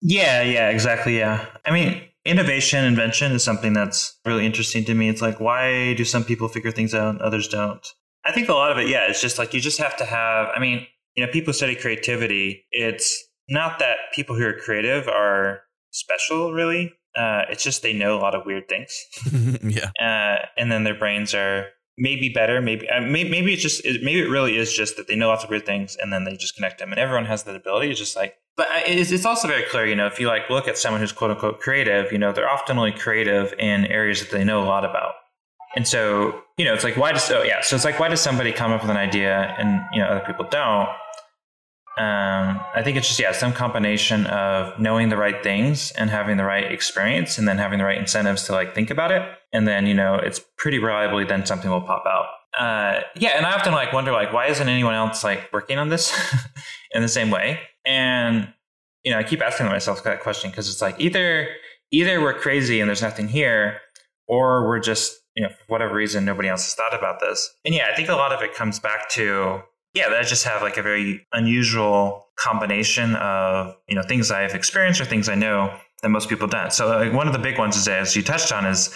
[0.00, 1.46] Yeah yeah exactly yeah.
[1.64, 5.08] I mean innovation invention is something that's really interesting to me.
[5.08, 7.86] It's like why do some people figure things out and others don't?
[8.24, 10.48] I think a lot of it yeah it's just like you just have to have
[10.54, 12.66] i mean you know people study creativity.
[12.70, 15.62] It's not that people who are creative are
[15.96, 16.92] special, really.
[17.16, 18.92] Uh, it's just they know a lot of weird things.
[19.62, 19.90] yeah.
[19.98, 22.60] Uh, and then their brains are maybe better.
[22.60, 25.44] Maybe uh, maybe, maybe it's just maybe it really is just that they know lots
[25.44, 26.90] of weird things and then they just connect them.
[26.90, 27.90] And everyone has that ability.
[27.90, 29.86] It's just like, but it's, it's also very clear.
[29.86, 32.48] You know, if you like look at someone who's quote unquote creative, you know, they're
[32.48, 35.14] often only creative in areas that they know a lot about.
[35.74, 38.20] And so, you know, it's like why does oh yeah, so it's like why does
[38.20, 40.88] somebody come up with an idea and you know other people don't?
[41.98, 46.36] Um, I think it's just yeah, some combination of knowing the right things and having
[46.36, 49.66] the right experience, and then having the right incentives to like think about it, and
[49.66, 52.26] then you know it's pretty reliably then something will pop out.
[52.58, 55.88] Uh, yeah, and I often like wonder like why isn't anyone else like working on
[55.88, 56.14] this
[56.92, 57.60] in the same way?
[57.86, 58.52] And
[59.02, 61.48] you know, I keep asking myself that question because it's like either
[61.92, 63.80] either we're crazy and there's nothing here,
[64.28, 67.54] or we're just you know for whatever reason nobody else has thought about this.
[67.64, 69.62] And yeah, I think a lot of it comes back to
[69.96, 74.54] yeah, that I just have like a very unusual combination of you know things I've
[74.54, 76.70] experienced or things I know that most people don't.
[76.70, 78.94] So like one of the big ones is as you touched on is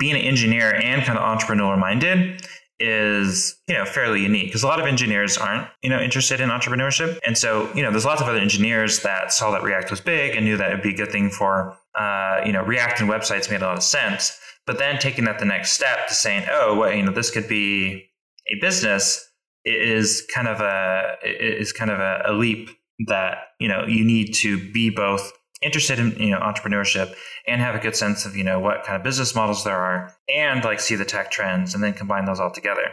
[0.00, 2.42] being an engineer and kind of entrepreneur minded
[2.80, 6.48] is you know fairly unique because a lot of engineers aren't you know interested in
[6.48, 10.00] entrepreneurship and so you know there's lots of other engineers that saw that react was
[10.00, 13.08] big and knew that it'd be a good thing for uh, you know react and
[13.08, 14.36] websites made a lot of sense
[14.66, 17.46] but then taking that the next step to saying oh well you know this could
[17.46, 18.10] be
[18.48, 19.29] a business
[19.64, 22.70] is kind of a is kind of a, a leap
[23.06, 27.14] that you know you need to be both interested in you know entrepreneurship
[27.46, 30.14] and have a good sense of you know what kind of business models there are
[30.34, 32.90] and like see the tech trends and then combine those all together.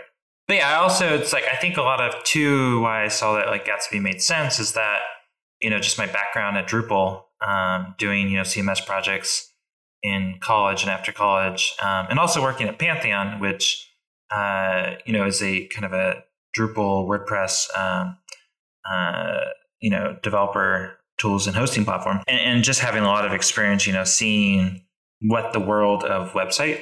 [0.48, 3.36] But yeah i also it's like i think a lot of too why i saw
[3.36, 5.00] that like gatsby made sense is that
[5.62, 9.54] you know just my background at drupal um, doing you know cms projects
[10.04, 13.92] in college and after college um, and also working at pantheon which
[14.32, 16.24] uh, you know is a kind of a
[16.56, 18.18] Drupal, WordPress, um,
[18.90, 19.40] uh,
[19.82, 23.88] you know, developer tools and hosting platform, and, and, just having a lot of experience,
[23.88, 24.84] you know, seeing
[25.22, 26.82] what the world of website,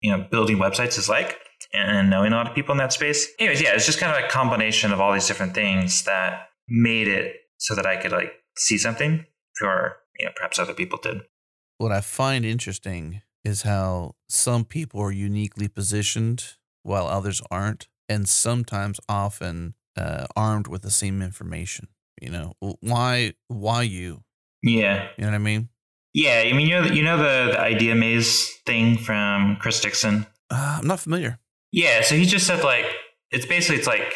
[0.00, 1.38] you know, building websites is like,
[1.72, 3.28] and knowing a lot of people in that space.
[3.38, 7.08] Anyways, yeah, it's just kind of a combination of all these different things that made
[7.08, 9.24] it so that I could like see something
[9.62, 11.22] or you know perhaps other people did.
[11.78, 18.28] What I find interesting is how some people are uniquely positioned while others aren't and
[18.28, 21.88] sometimes often uh, armed with the same information.
[22.20, 24.22] You know, why why you?
[24.62, 25.68] Yeah, you know what I mean.
[26.14, 30.26] Yeah, I mean you know you know the, the idea maze thing from Chris Dixon.
[30.50, 31.38] Uh, I'm not familiar.
[31.72, 32.86] Yeah, so he just said like
[33.30, 34.14] it's basically it's like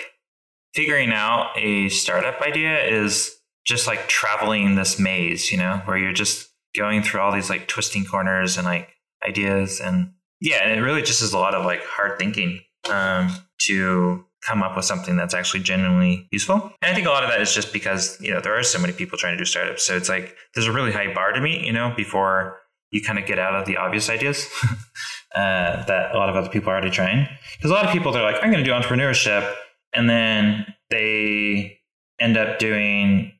[0.74, 6.12] figuring out a startup idea is just like traveling this maze, you know, where you're
[6.12, 8.88] just going through all these like twisting corners and like
[9.26, 12.60] ideas and yeah, and it really just is a lot of like hard thinking.
[12.88, 13.28] Um,
[13.66, 16.72] to come up with something that's actually genuinely useful.
[16.80, 18.78] And I think a lot of that is just because, you know, there are so
[18.78, 19.84] many people trying to do startups.
[19.84, 22.58] So it's like there's a really high bar to meet, you know, before
[22.90, 24.48] you kind of get out of the obvious ideas
[25.34, 27.28] uh, that a lot of other people are already trying.
[27.56, 29.54] Because a lot of people, they're like, I'm going to do entrepreneurship.
[29.92, 31.78] And then they
[32.18, 33.32] end up doing,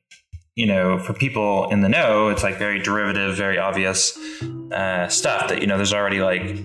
[0.55, 4.17] you know, for people in the know, it's like very derivative, very obvious
[4.71, 6.55] uh, stuff that, you know, there's already like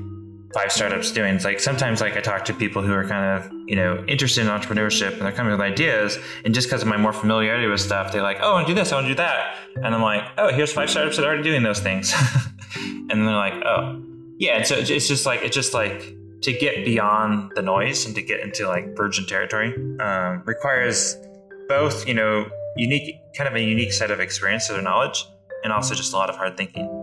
[0.55, 1.35] five startups doing.
[1.35, 4.43] It's like sometimes like I talk to people who are kind of, you know, interested
[4.43, 6.19] in entrepreneurship and they're coming with ideas.
[6.45, 8.75] And just because of my more familiarity with stuff, they're like, oh, I want to
[8.75, 9.57] do this, I want to do that.
[9.77, 12.13] And I'm like, oh, here's five startups that are already doing those things.
[12.77, 14.03] and they're like, oh,
[14.39, 14.57] yeah.
[14.57, 18.23] And so it's just like, it's just like to get beyond the noise and to
[18.23, 21.17] get into like virgin territory um, requires
[21.69, 25.27] both, you know, unique, kind of a unique set of experiences or knowledge
[25.65, 26.96] and also just a lot of hard thinking.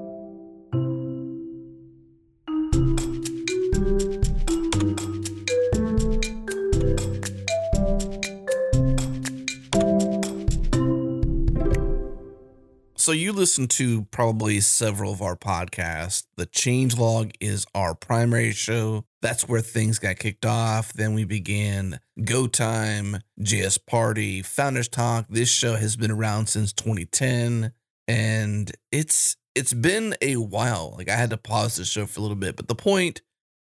[13.03, 16.23] So you listen to probably several of our podcasts.
[16.37, 19.03] The change log is our primary show.
[19.21, 20.93] That's where things got kicked off.
[20.93, 25.25] Then we began Go Time, JS Party, Founders Talk.
[25.27, 27.73] This show has been around since 2010
[28.07, 30.95] and it's it's been a while.
[30.97, 33.21] Like I had to pause the show for a little bit, but the point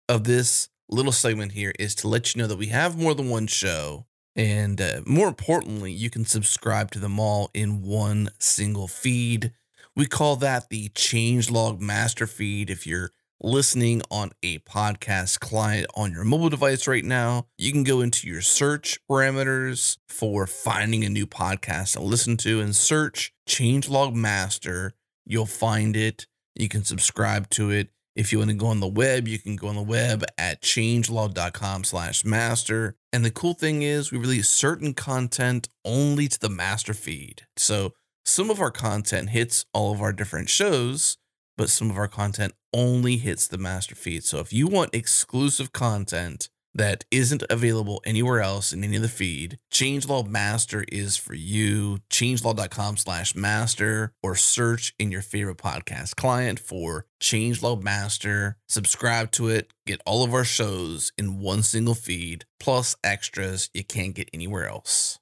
[0.09, 3.29] of this little segment here is to let you know that we have more than
[3.29, 4.05] one show
[4.39, 9.51] and uh, more importantly, you can subscribe to them all in one single feed.
[9.97, 12.69] We call that the changelog master feed.
[12.69, 17.83] If you're listening on a podcast client on your mobile device right now, you can
[17.83, 23.33] go into your search parameters for finding a new podcast to listen to and search
[23.45, 24.93] changelog master.
[25.25, 26.27] You'll find it.
[26.55, 27.89] You can subscribe to it.
[28.19, 30.61] If you want to go on the web, you can go on the web at
[30.61, 32.97] changelog.com slash master.
[33.13, 37.43] And the cool thing is we release certain content only to the master feed.
[37.55, 37.93] So
[38.25, 41.15] some of our content hits all of our different shows,
[41.57, 44.25] but some of our content only hits the master feed.
[44.25, 46.49] So if you want exclusive content
[46.79, 49.59] that isn't available anywhere else in any of the feed.
[49.69, 51.99] Changelog Master is for you.
[52.09, 58.55] Changelog.com slash master or search in your favorite podcast client for Changelog Master.
[58.69, 59.73] Subscribe to it.
[59.85, 64.67] Get all of our shows in one single feed, plus extras you can't get anywhere
[64.67, 65.18] else.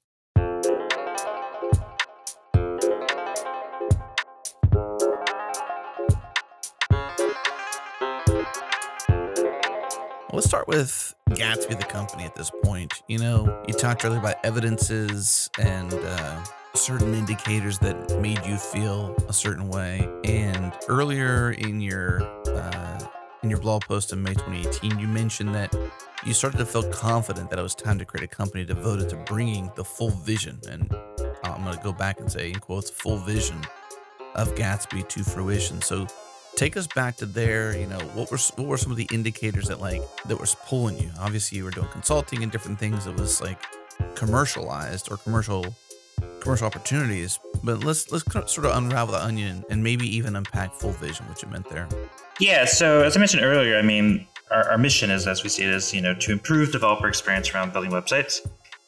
[10.32, 13.02] Let's start with Gatsby, the company at this point.
[13.08, 19.16] You know, you talked earlier about evidences and uh, certain indicators that made you feel
[19.28, 20.08] a certain way.
[20.24, 23.06] And earlier in your uh,
[23.42, 25.74] in your blog post in May 2018, you mentioned that
[26.26, 29.16] you started to feel confident that it was time to create a company devoted to
[29.16, 30.60] bringing the full vision.
[30.68, 30.92] And
[31.44, 33.60] I'm going to go back and say, in quotes, full vision
[34.34, 35.80] of Gatsby to fruition.
[35.80, 36.06] So
[36.58, 37.78] take us back to there.
[37.78, 40.98] You know, what were what were some of the indicators that like that was pulling
[40.98, 41.10] you?
[41.20, 43.62] Obviously, you were doing consulting and different things that was like
[44.14, 45.64] commercialized or commercial
[46.40, 47.38] commercial opportunities.
[47.62, 51.42] But let's let's sort of unravel the onion and maybe even unpack full vision, what
[51.42, 51.88] you meant there.
[52.40, 52.64] Yeah.
[52.64, 55.70] So as I mentioned earlier, I mean, our, our mission is, as we see it,
[55.70, 58.46] is you know to improve developer experience around building websites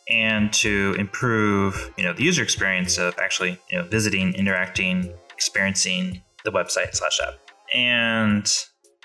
[0.08, 6.20] and to improve you know the user experience of actually you know visiting, interacting, experiencing
[6.44, 7.34] the website slash app.
[7.74, 8.50] And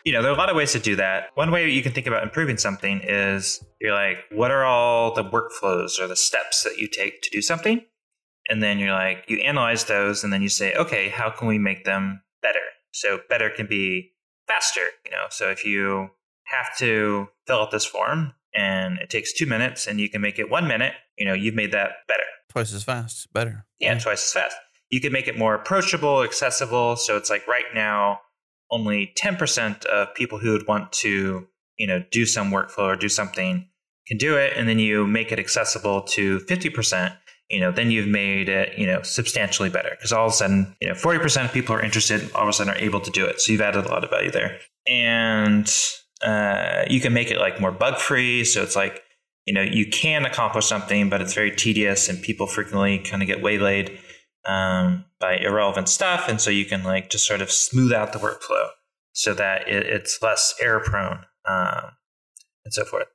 [0.05, 1.29] you know, there are a lot of ways to do that.
[1.33, 5.23] One way you can think about improving something is you're like, what are all the
[5.23, 7.83] workflows or the steps that you take to do something?
[8.47, 11.57] And then you're like, you analyze those and then you say, okay, how can we
[11.57, 12.59] make them better?
[12.91, 14.11] So better can be
[14.47, 15.25] faster, you know.
[15.31, 16.09] So if you
[16.43, 20.37] have to fill out this form and it takes two minutes and you can make
[20.37, 22.23] it one minute, you know, you've made that better.
[22.49, 23.65] Twice as fast, better.
[23.79, 23.99] Yeah, yeah.
[23.99, 24.55] twice as fast.
[24.91, 26.95] You can make it more approachable, accessible.
[26.95, 28.19] So it's like right now,
[28.71, 31.47] only 10% of people who would want to,
[31.77, 33.67] you know, do some workflow or do something
[34.07, 34.53] can do it.
[34.55, 37.15] And then you make it accessible to 50%,
[37.49, 40.75] you know, then you've made it, you know, substantially better because all of a sudden,
[40.81, 43.25] you know, 40% of people are interested, all of a sudden are able to do
[43.25, 43.39] it.
[43.39, 44.59] So you've added a lot of value there.
[44.87, 45.71] And
[46.23, 48.45] uh, you can make it like more bug free.
[48.45, 49.01] So it's like,
[49.45, 53.27] you know, you can accomplish something, but it's very tedious and people frequently kind of
[53.27, 53.99] get waylaid
[54.45, 56.29] um, by irrelevant stuff.
[56.29, 58.67] And so you can like just sort of smooth out the workflow
[59.13, 61.91] so that it, it's less error prone um,
[62.63, 63.07] and so forth.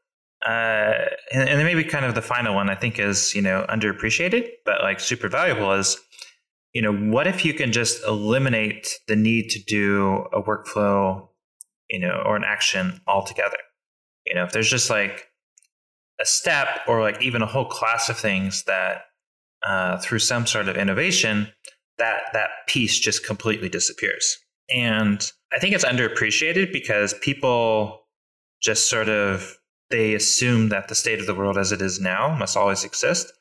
[0.44, 3.64] Uh, and, and then maybe kind of the final one I think is, you know,
[3.68, 5.99] underappreciated, but like super valuable is,
[6.73, 11.29] you know, what if you can just eliminate the need to do a workflow,
[11.90, 13.59] you know, or an action altogether?
[14.27, 15.27] You know, if there's just like
[16.20, 19.03] a step or like even a whole class of things that
[19.64, 21.53] uh, through some sort of innovation,
[22.01, 24.37] that that piece just completely disappears.
[24.75, 28.07] And I think it's underappreciated because people
[28.63, 29.57] just sort of
[29.91, 33.33] they assume that the state of the world as it is now must always exist,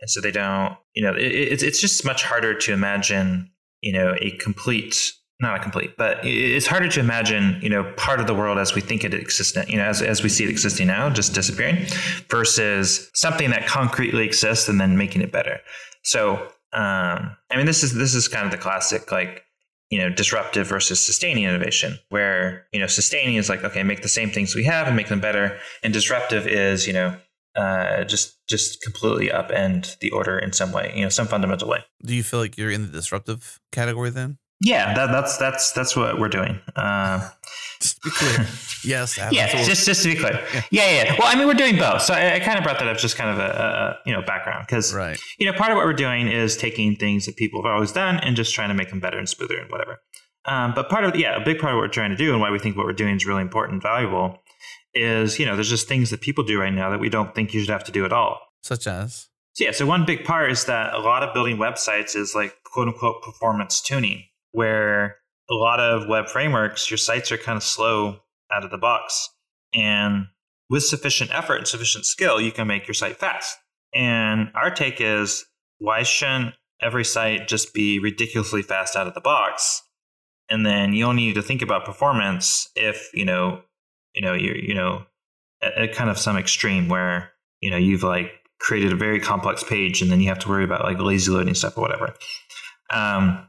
[0.00, 0.76] and so they don't.
[0.94, 3.50] You know, it, it's it's just much harder to imagine.
[3.82, 8.20] You know, a complete not a complete, but it's harder to imagine, you know, part
[8.20, 10.50] of the world as we think it exists, you know, as, as we see it
[10.50, 11.84] existing now, just disappearing,
[12.30, 15.58] versus something that concretely exists and then making it better.
[16.04, 19.44] So, um, I mean, this is this is kind of the classic, like,
[19.88, 24.08] you know, disruptive versus sustaining innovation, where you know, sustaining is like, okay, make the
[24.08, 27.16] same things we have and make them better, and disruptive is, you know,
[27.56, 31.78] uh, just just completely upend the order in some way, you know, some fundamental way.
[32.04, 34.36] Do you feel like you're in the disruptive category then?
[34.60, 36.58] Yeah, that, that's that's that's what we're doing.
[36.74, 37.28] Uh,
[37.80, 38.48] just to be clear,
[38.84, 39.18] yes.
[39.30, 40.42] Yeah, just just to be clear.
[40.54, 40.62] Yeah.
[40.70, 41.16] yeah, yeah.
[41.18, 43.16] Well, I mean, we're doing both, so I, I kind of brought that up just
[43.16, 45.18] kind of a, a you know background because right.
[45.38, 48.16] you know part of what we're doing is taking things that people have always done
[48.18, 50.00] and just trying to make them better and smoother and whatever.
[50.46, 52.40] Um, but part of yeah, a big part of what we're trying to do and
[52.40, 54.42] why we think what we're doing is really important and valuable
[54.94, 57.52] is you know there's just things that people do right now that we don't think
[57.52, 58.40] you should have to do at all.
[58.62, 59.28] Such as.
[59.52, 62.56] So yeah, so one big part is that a lot of building websites is like
[62.64, 64.24] quote unquote performance tuning
[64.56, 65.16] where
[65.50, 69.28] a lot of web frameworks, your sites are kind of slow out of the box.
[69.74, 70.28] And
[70.70, 73.58] with sufficient effort and sufficient skill, you can make your site fast.
[73.94, 75.44] And our take is
[75.78, 79.82] why shouldn't every site just be ridiculously fast out of the box?
[80.48, 83.60] And then you only need to think about performance if, you know,
[84.14, 85.04] you know, you're, you know,
[85.60, 89.62] at, at kind of some extreme where, you know, you've like created a very complex
[89.62, 92.14] page and then you have to worry about like lazy loading stuff or whatever.
[92.90, 93.46] Um,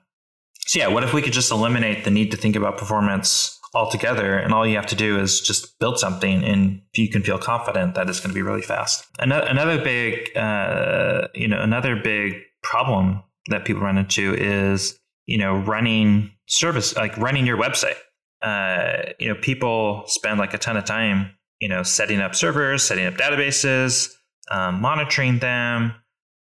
[0.68, 4.38] so yeah, what if we could just eliminate the need to think about performance altogether,
[4.38, 7.96] and all you have to do is just build something, and you can feel confident
[7.96, 9.06] that it's going to be really fast.
[9.20, 15.38] Another, another big, uh, you know, another big problem that people run into is you
[15.38, 17.98] know running service, like running your website.
[18.42, 22.84] Uh, you know, people spend like a ton of time, you know, setting up servers,
[22.84, 24.10] setting up databases,
[24.52, 25.94] um, monitoring them,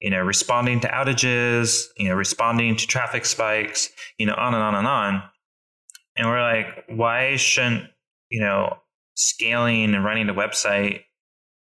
[0.03, 4.61] you know, responding to outages, you know, responding to traffic spikes, you know, on and
[4.61, 5.23] on and on.
[6.17, 7.85] And we're like, why shouldn't,
[8.29, 8.75] you know,
[9.15, 11.03] scaling and running a website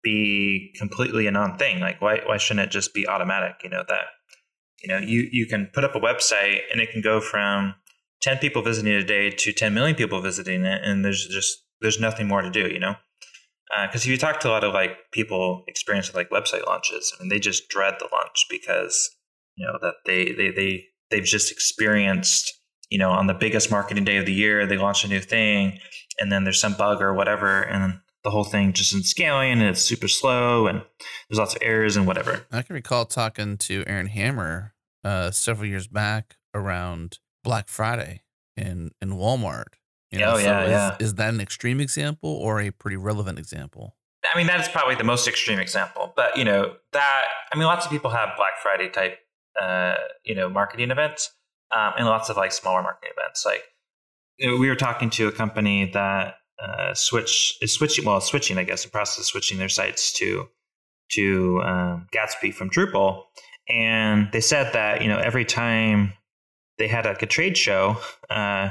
[0.01, 1.79] be completely a non thing?
[1.79, 3.57] Like, why, why shouldn't it just be automatic?
[3.63, 4.05] You know, that,
[4.81, 7.75] you know, you, you can put up a website and it can go from
[8.23, 10.81] 10 people visiting a day to 10 million people visiting it.
[10.83, 12.95] And there's just, there's nothing more to do, you know?
[13.87, 17.13] Because if you talk to a lot of like people experienced with like website launches,
[17.17, 19.09] I mean, they just dread the launch because
[19.55, 22.53] you know that they they they they've just experienced
[22.89, 25.79] you know on the biggest marketing day of the year they launch a new thing
[26.19, 29.61] and then there's some bug or whatever and the whole thing just isn't scaling and
[29.61, 30.81] it's super slow and
[31.29, 32.45] there's lots of errors and whatever.
[32.51, 38.23] I can recall talking to Eran Hammer uh, several years back around Black Friday
[38.57, 39.75] in in Walmart.
[40.15, 40.95] You know, oh yeah, is, yeah.
[40.99, 43.95] Is that an extreme example or a pretty relevant example?
[44.33, 46.13] I mean, that is probably the most extreme example.
[46.15, 49.17] But you know that I mean, lots of people have Black Friday type,
[49.61, 51.33] uh, you know, marketing events,
[51.75, 53.45] um, and lots of like smaller marketing events.
[53.45, 53.63] Like
[54.37, 58.57] you know, we were talking to a company that uh, switch is switching well switching
[58.57, 60.47] I guess the process of switching their sites to
[61.11, 63.23] to um, Gatsby from Drupal,
[63.69, 66.13] and they said that you know every time
[66.77, 67.97] they had like a trade show,
[68.29, 68.69] uh,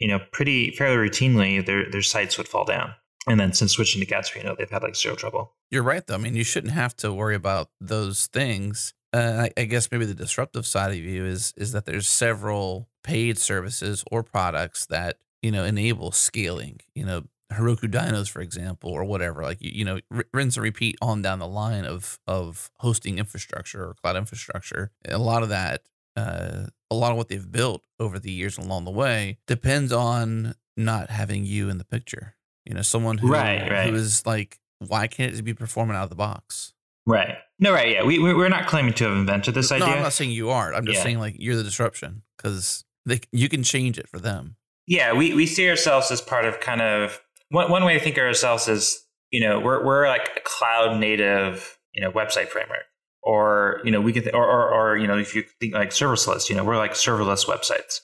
[0.00, 2.94] you know, pretty fairly routinely their their sites would fall down.
[3.28, 5.52] And then since switching to Gatsby, you know, they've had like zero trouble.
[5.70, 6.14] You're right, though.
[6.14, 8.94] I mean, you shouldn't have to worry about those things.
[9.12, 12.88] Uh, I, I guess maybe the disruptive side of you is is that there's several
[13.04, 17.22] paid services or products that you know, enable scaling, you know,
[17.52, 21.22] Heroku Dynos, for example, or whatever, like, you, you know, r- rinse and repeat on
[21.22, 24.92] down the line of, of hosting infrastructure or cloud infrastructure.
[25.08, 25.82] A lot of that,
[26.16, 30.54] uh, a lot of what they've built over the years along the way depends on
[30.76, 32.34] not having you in the picture.
[32.64, 33.88] You know, someone who, right, right.
[33.88, 36.74] who is like, why can't it be performing out of the box?
[37.06, 37.36] Right.
[37.58, 37.92] No, right.
[37.92, 38.04] Yeah.
[38.04, 39.88] We, we're not claiming to have invented this no, idea.
[39.88, 40.72] I'm not saying you are.
[40.74, 41.02] I'm just yeah.
[41.02, 42.84] saying like you're the disruption because
[43.32, 44.56] you can change it for them
[44.90, 48.16] yeah, we, we see ourselves as part of kind of one, one way to think
[48.16, 52.82] of ourselves is, you know, we're, we're like a cloud native, you know, website framework.
[53.22, 55.90] Or, you know, we could, th- or, or, or, you know, if you think like
[55.90, 58.00] serverless, you know, we're like serverless websites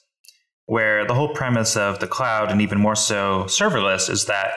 [0.67, 4.51] where the whole premise of the cloud and even more so serverless is that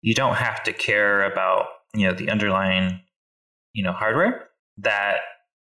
[0.00, 3.00] you don't have to care about, you know, the underlying,
[3.74, 4.48] you know, hardware
[4.78, 5.16] that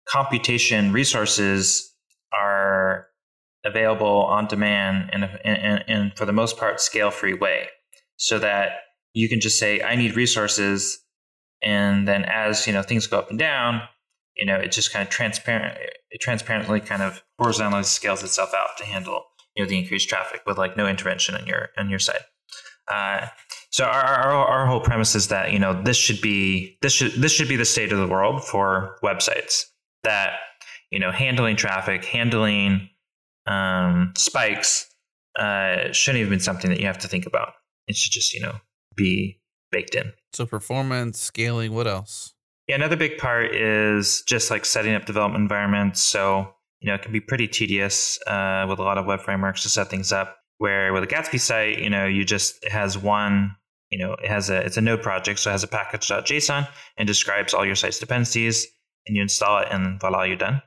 [0.07, 1.95] computation resources
[2.31, 3.07] are
[3.65, 7.67] available on demand and, and, and for the most part scale free way.
[8.17, 8.71] So that
[9.13, 10.99] you can just say i need resources
[11.61, 13.81] and then as you know things go up and down
[14.39, 15.77] you know it just kind of transparent
[16.11, 19.23] it transparently kind of horizontally scales itself out to handle
[19.55, 22.21] you know the increased traffic with like no intervention on your on your side
[22.91, 23.27] uh,
[23.69, 27.11] so our, our, our whole premise is that you know this should be this should
[27.13, 29.65] this should be the state of the world for websites
[30.03, 30.37] that
[30.89, 32.89] you know handling traffic handling
[33.45, 34.89] um, spikes
[35.37, 37.53] uh, shouldn't even been something that you have to think about.
[37.87, 38.55] It should just, you know,
[38.95, 39.39] be
[39.71, 40.13] baked in.
[40.33, 42.33] So performance, scaling, what else?
[42.69, 46.03] Yeah, another big part is just like setting up development environments.
[46.03, 49.63] So, you know, it can be pretty tedious uh, with a lot of web frameworks
[49.63, 50.37] to set things up.
[50.59, 53.55] Where with a Gatsby site, you know, you just it has one,
[53.89, 57.07] you know, it has a it's a node project, so it has a package.json and
[57.07, 58.67] describes all your site's dependencies,
[59.07, 60.61] and you install it, and voila, you're done.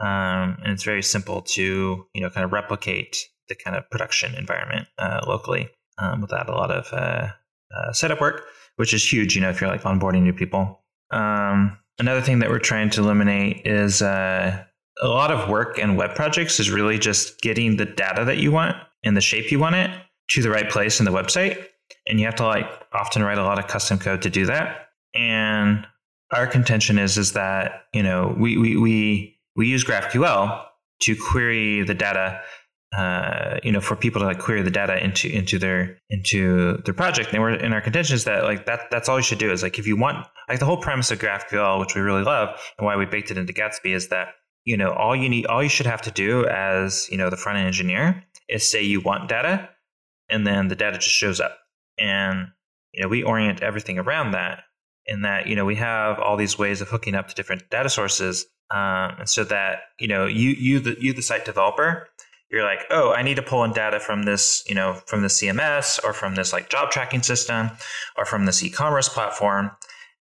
[0.00, 3.18] Um, and it's very simple to you know kind of replicate
[3.50, 7.28] the kind of production environment uh, locally um, without a lot of uh,
[7.76, 8.46] uh, setup work,
[8.76, 9.34] which is huge.
[9.34, 10.81] You know, if you're like onboarding new people.
[11.12, 14.64] Um, another thing that we're trying to eliminate is uh,
[15.02, 18.52] a lot of work in web projects is really just getting the data that you
[18.52, 19.90] want and the shape you want it
[20.30, 21.62] to the right place in the website,
[22.06, 24.88] and you have to like often write a lot of custom code to do that.
[25.14, 25.86] And
[26.32, 30.64] our contention is is that you know we we we we use GraphQL
[31.02, 32.40] to query the data.
[32.96, 36.92] Uh, you know, for people to like query the data into into their into their
[36.92, 39.50] project, and we're in our contention is that like that that's all you should do
[39.50, 42.50] is like if you want like the whole premise of GraphQL, which we really love,
[42.76, 44.34] and why we baked it into Gatsby is that
[44.64, 47.36] you know all you need all you should have to do as you know the
[47.36, 49.70] front end engineer is say you want data,
[50.28, 51.56] and then the data just shows up,
[51.98, 52.48] and
[52.92, 54.64] you know we orient everything around that
[55.06, 57.88] in that you know we have all these ways of hooking up to different data
[57.88, 62.08] sources um, and so that you know you you the you the site developer
[62.52, 65.28] you're like oh i need to pull in data from this you know from the
[65.28, 67.70] cms or from this like job tracking system
[68.16, 69.70] or from this e-commerce platform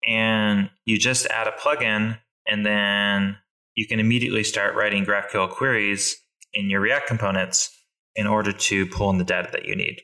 [0.08, 3.38] and you just add a plugin and then
[3.76, 6.18] you can immediately start writing graphql queries
[6.54, 7.72] in your react components
[8.16, 10.02] in order to pull in the data that you need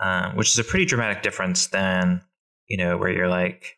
[0.00, 2.22] um, which is a pretty dramatic difference than
[2.68, 3.76] you know where you're like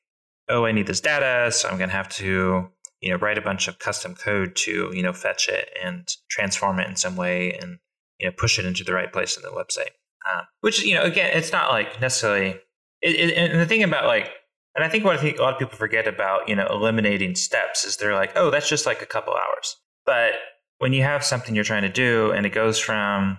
[0.49, 2.69] oh i need this data so i'm going to have to
[3.01, 6.79] you know write a bunch of custom code to you know fetch it and transform
[6.79, 7.79] it in some way and
[8.19, 9.91] you know push it into the right place in the website.
[10.29, 12.59] Uh, which you know again it's not like necessarily
[13.01, 14.31] it, it, and the thing about like
[14.75, 17.37] and i think what i think a lot of people forget about you know eliminating
[17.37, 19.77] steps is they're like oh that's just like a couple hours.
[20.05, 20.33] But
[20.79, 23.39] when you have something you're trying to do and it goes from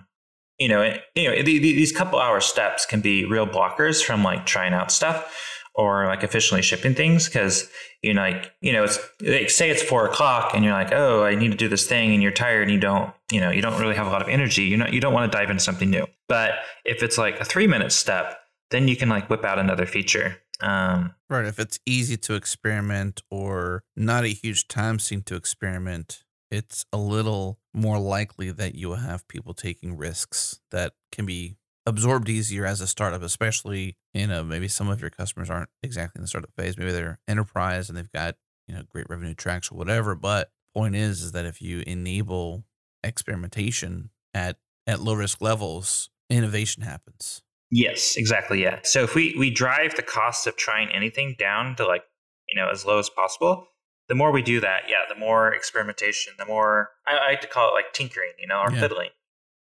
[0.58, 4.72] you know you know these couple hour steps can be real blockers from like trying
[4.72, 7.70] out stuff or like efficiently shipping things because
[8.02, 11.22] you know like you know it's like say it's four o'clock and you're like oh
[11.22, 13.62] i need to do this thing and you're tired and you don't you know you
[13.62, 15.62] don't really have a lot of energy you know you don't want to dive into
[15.62, 16.06] something new.
[16.28, 16.52] But
[16.84, 18.38] if it's like a three minute step
[18.70, 23.22] then you can like whip out another feature um, right if it's easy to experiment
[23.30, 28.88] or not a huge time sink to experiment it's a little more likely that you
[28.88, 31.56] will have people taking risks that can be
[31.88, 36.18] absorbed easier as a startup, especially you know maybe some of your customers aren't exactly
[36.18, 36.76] in the startup phase.
[36.76, 38.36] Maybe they're enterprise and they've got
[38.66, 40.14] you know great revenue tracks or whatever.
[40.14, 42.64] But point is, is that if you enable
[43.02, 47.42] experimentation at at low risk levels, innovation happens.
[47.70, 48.62] Yes, exactly.
[48.62, 48.80] Yeah.
[48.82, 52.04] So if we we drive the cost of trying anything down to like
[52.48, 53.68] you know as low as possible,
[54.08, 57.46] the more we do that, yeah, the more experimentation, the more I, I like to
[57.46, 58.80] call it like tinkering, you know, or yeah.
[58.80, 59.10] fiddling.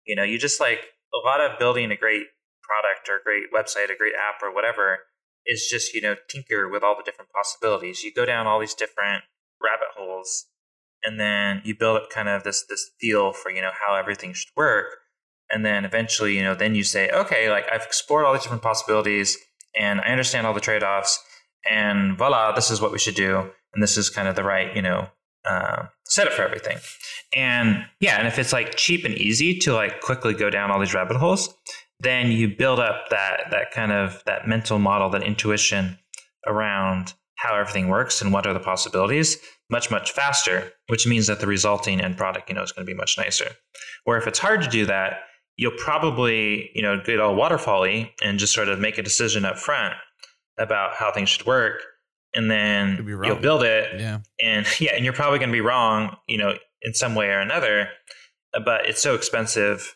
[0.05, 0.79] You know, you just like
[1.15, 2.27] a lot of building a great
[2.61, 4.99] product or a great website, a great app or whatever
[5.45, 8.03] is just, you know, tinker with all the different possibilities.
[8.03, 9.23] You go down all these different
[9.61, 10.47] rabbit holes
[11.03, 14.33] and then you build up kind of this this feel for, you know, how everything
[14.33, 14.87] should work.
[15.51, 18.63] And then eventually, you know, then you say, okay, like I've explored all these different
[18.63, 19.37] possibilities
[19.79, 21.23] and I understand all the trade-offs
[21.69, 23.51] and voila, this is what we should do.
[23.73, 25.09] And this is kind of the right, you know,
[25.47, 26.77] uh, setup for everything.
[27.35, 30.79] And yeah, and if it's like cheap and easy to like quickly go down all
[30.79, 31.53] these rabbit holes,
[31.99, 35.97] then you build up that that kind of that mental model, that intuition
[36.47, 39.37] around how everything works and what are the possibilities
[39.69, 42.91] much much faster, which means that the resulting end product, you know, is going to
[42.91, 43.51] be much nicer.
[44.03, 45.21] Where if it's hard to do that,
[45.57, 49.57] you'll probably you know get all waterfally and just sort of make a decision up
[49.57, 49.95] front
[50.57, 51.81] about how things should work
[52.35, 53.99] and then you'll build it.
[53.99, 54.19] Yeah.
[54.41, 57.39] And yeah, and you're probably going to be wrong, you know, in some way or
[57.39, 57.89] another.
[58.53, 59.95] But it's so expensive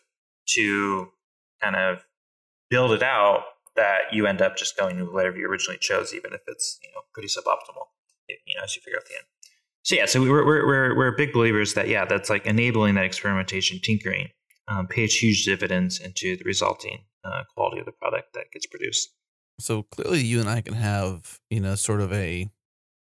[0.56, 1.10] to
[1.62, 2.04] kind of
[2.70, 3.44] build it out
[3.76, 6.90] that you end up just going with whatever you originally chose, even if it's you
[6.92, 7.86] know pretty suboptimal.
[8.28, 9.26] You know, as you figure out the end.
[9.84, 13.06] So yeah, so we're we're we're, we're big believers that yeah, that's like enabling that
[13.06, 14.30] experimentation, tinkering,
[14.68, 19.10] um, pays huge dividends into the resulting uh, quality of the product that gets produced.
[19.60, 22.50] So clearly, you and I can have, you know, sort of a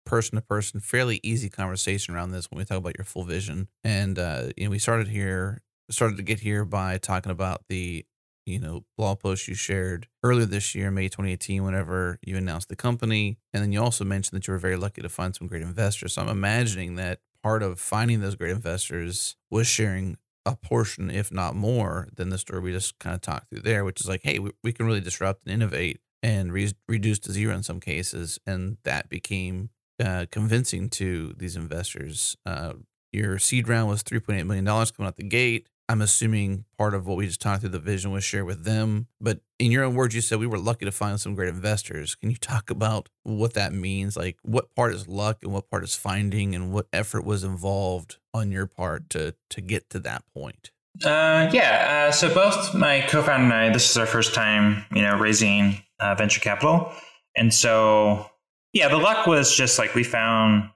[0.06, 3.70] person to person, fairly easy conversation around this when we talk about your full vision.
[3.84, 8.06] And, uh, you know, we started here, started to get here by talking about the,
[8.46, 12.76] you know, blog post you shared earlier this year, May 2018, whenever you announced the
[12.76, 13.38] company.
[13.54, 16.14] And then you also mentioned that you were very lucky to find some great investors.
[16.14, 21.32] So I'm imagining that part of finding those great investors was sharing a portion, if
[21.32, 24.22] not more, than the story we just kind of talked through there, which is like,
[24.24, 27.80] hey, we, we can really disrupt and innovate and re- reduced to zero in some
[27.80, 29.70] cases, and that became
[30.04, 32.38] uh, convincing to these investors.
[32.46, 32.74] Uh,
[33.12, 35.68] your seed round was three point eight million dollars coming out the gate.
[35.90, 39.08] I'm assuming part of what we just talked through the vision was shared with them.
[39.20, 42.14] But in your own words, you said we were lucky to find some great investors.
[42.14, 44.16] Can you talk about what that means?
[44.16, 48.18] Like what part is luck and what part is finding and what effort was involved
[48.36, 50.70] on your part to to get to that point?
[51.04, 52.08] Uh, yeah.
[52.10, 55.82] Uh, so both my co-founder and I, this is our first time, you know, raising
[56.00, 56.92] uh, venture capital,
[57.36, 58.30] and so
[58.74, 60.70] yeah, the luck was just like we found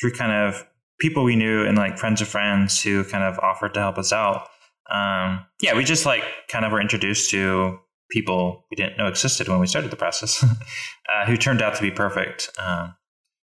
[0.00, 0.66] through kind of
[1.00, 4.12] people we knew and like friends of friends who kind of offered to help us
[4.12, 4.48] out.
[4.90, 7.78] Um, yeah, we just like kind of were introduced to
[8.10, 10.44] people we didn't know existed when we started the process,
[11.12, 12.94] uh, who turned out to be perfect um,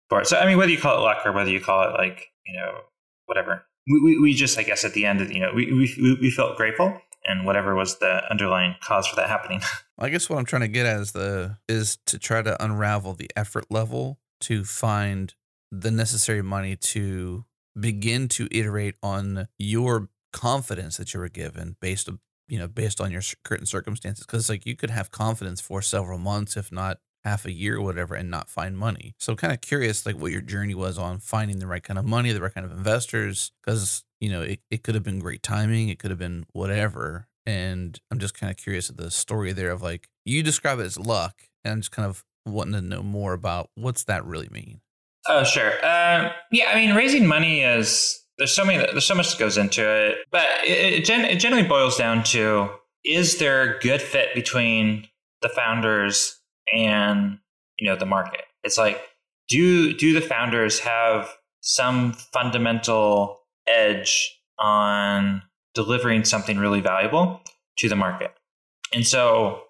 [0.09, 0.27] for it.
[0.27, 2.59] So I mean, whether you call it luck or whether you call it like you
[2.59, 2.81] know
[3.27, 6.19] whatever, we, we, we just, I guess, at the end, of, you know, we, we,
[6.21, 9.61] we felt grateful and whatever was the underlying cause for that happening.
[9.99, 13.15] I guess what I'm trying to get at is the is to try to unravel
[13.15, 15.35] the effort level to find
[15.71, 17.45] the necessary money to
[17.79, 22.09] begin to iterate on your confidence that you were given based
[22.49, 26.19] you know based on your current circumstances because like you could have confidence for several
[26.19, 29.15] months if not half a year or whatever and not find money.
[29.19, 32.05] So kind of curious like what your journey was on finding the right kind of
[32.05, 35.43] money, the right kind of investors because you know it, it could have been great
[35.43, 37.29] timing, it could have been whatever.
[37.45, 40.87] And I'm just kind of curious of the story there of like you describe it
[40.87, 44.49] as luck and I'm just kind of wanting to know more about what's that really
[44.51, 44.81] mean.
[45.29, 45.73] Oh sure.
[45.85, 49.59] Um, yeah, I mean raising money is there's so many there's so much that goes
[49.59, 52.71] into it, but it, it, gen- it generally boils down to
[53.05, 55.07] is there a good fit between
[55.43, 56.41] the founders
[56.73, 57.41] and
[57.79, 58.47] you know the market.
[58.63, 59.03] It's like
[59.51, 61.29] do do the founders have
[61.61, 65.43] some fundamental edge on
[65.75, 67.41] delivering something really valuable
[67.79, 68.33] to the market?
[68.93, 69.63] And so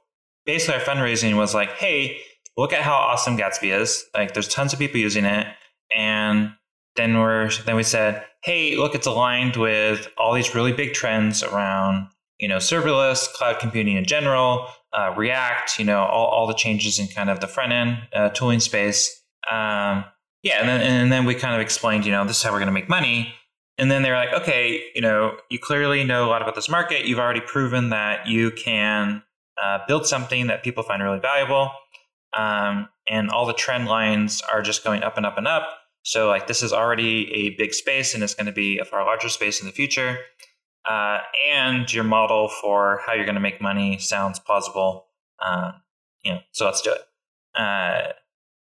[0.46, 2.18] basically our fundraising was like, hey,
[2.56, 4.04] look at how awesome Gatsby is.
[4.14, 5.46] Like there's tons of people using it.
[5.96, 6.52] And
[6.96, 11.42] then we're then we said, hey, look, it's aligned with all these really big trends
[11.42, 16.54] around you know, serverless, cloud computing in general, uh, React, you know, all, all the
[16.54, 19.22] changes in kind of the front end uh, tooling space.
[19.50, 20.04] Um,
[20.42, 22.58] yeah, and then and then we kind of explained, you know, this is how we're
[22.58, 23.34] going to make money.
[23.76, 27.06] And then they're like, okay, you know, you clearly know a lot about this market.
[27.06, 29.22] You've already proven that you can
[29.62, 31.70] uh, build something that people find really valuable.
[32.36, 35.68] Um, and all the trend lines are just going up and up and up.
[36.02, 39.04] So, like, this is already a big space and it's going to be a far
[39.04, 40.18] larger space in the future.
[40.88, 41.20] Uh,
[41.50, 45.06] and your model for how you're going to make money sounds plausible.
[45.44, 45.72] Uh,
[46.22, 47.00] you know, so let's do it.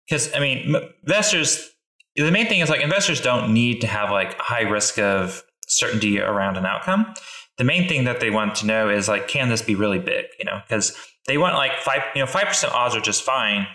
[0.06, 1.69] Because, uh, I mean, investors
[2.16, 6.20] the main thing is like investors don't need to have like high risk of certainty
[6.20, 7.14] around an outcome.
[7.58, 10.26] The main thing that they want to know is like, can this be really big?
[10.38, 10.96] You know, because
[11.26, 13.66] they want like five, you know, five percent odds are just fine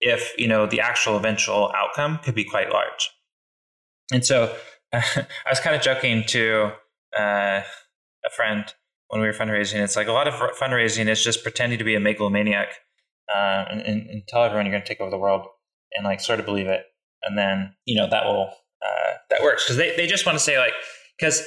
[0.00, 3.10] if you know the actual eventual outcome could be quite large.
[4.12, 4.54] And so
[4.92, 6.72] uh, I was kind of joking to
[7.18, 7.62] uh,
[8.24, 8.72] a friend
[9.08, 9.82] when we were fundraising.
[9.82, 12.68] It's like a lot of fundraising is just pretending to be a megalomaniac
[13.34, 15.46] uh, and, and, tell everyone you're going to take over the world
[15.94, 16.84] and like sort of believe it
[17.24, 18.50] and then you know that will
[18.84, 19.64] uh, that works.
[19.64, 20.72] Because they, they just want to say like
[21.18, 21.42] because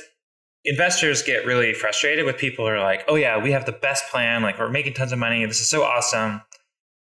[0.63, 4.03] investors get really frustrated with people who are like oh yeah we have the best
[4.09, 6.41] plan like we're making tons of money this is so awesome.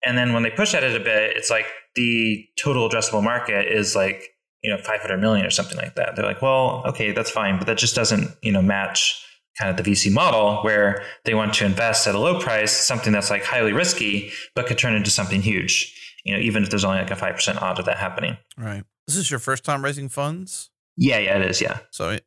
[0.07, 3.67] And then when they push at it a bit it's like the total addressable market
[3.73, 4.31] is like
[4.63, 6.17] you know 500 million or something like that.
[6.17, 9.21] They're like well okay that's fine but that just doesn't you know match
[9.59, 13.13] kind of the VC model where they want to invest at a low price something
[13.13, 16.85] that's like highly risky but could turn into something huge you know, even if there's
[16.85, 18.37] only like a 5% odd of that happening.
[18.57, 18.83] Right.
[19.07, 20.71] This is your first time raising funds?
[20.97, 21.61] Yeah, yeah, it is.
[21.61, 21.81] Yeah.
[21.91, 22.19] So,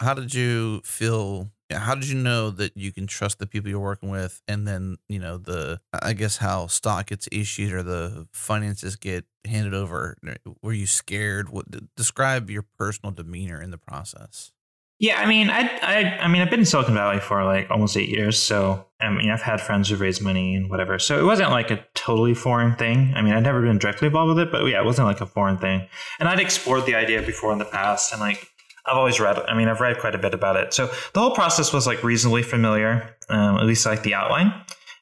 [0.00, 1.48] how did you feel?
[1.72, 4.40] How did you know that you can trust the people you're working with?
[4.46, 9.24] And then, you know, the, I guess, how stock gets issued or the finances get
[9.44, 10.16] handed over.
[10.62, 11.48] Were you scared?
[11.48, 14.52] What, describe your personal demeanor in the process.
[14.98, 17.98] Yeah, I mean, I, I, I mean, I've been in Silicon Valley for like almost
[17.98, 20.98] eight years, so I mean, I've had friends who've raised money and whatever.
[20.98, 23.12] So it wasn't like a totally foreign thing.
[23.14, 25.26] I mean, I'd never been directly involved with it, but yeah, it wasn't like a
[25.26, 25.86] foreign thing.
[26.18, 28.48] And I'd explored the idea before in the past, and like
[28.86, 29.38] I've always read.
[29.38, 30.72] I mean, I've read quite a bit about it.
[30.72, 34.54] So the whole process was like reasonably familiar, um, at least like the outline.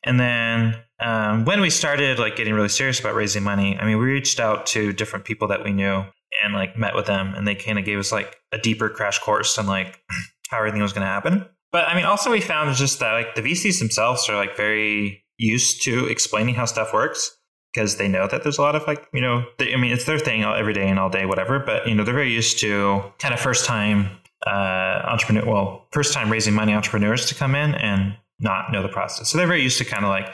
[0.05, 3.99] And then um, when we started like getting really serious about raising money, I mean,
[3.99, 6.05] we reached out to different people that we knew
[6.43, 9.19] and like met with them and they kind of gave us like a deeper crash
[9.19, 10.01] course on like
[10.51, 11.47] how everything was going to happen.
[11.73, 15.25] But I mean, also we found just that like the VCs themselves are like very
[15.39, 17.37] used to explaining how stuff works
[17.75, 20.05] because they know that there's a lot of like you know they, I mean it's
[20.05, 21.59] their thing every day and all day whatever.
[21.59, 24.11] But you know they're very used to kind of first time
[24.47, 28.89] uh, entrepreneur, well first time raising money entrepreneurs to come in and not know the
[28.89, 29.29] process.
[29.31, 30.29] So they're very used to kind of like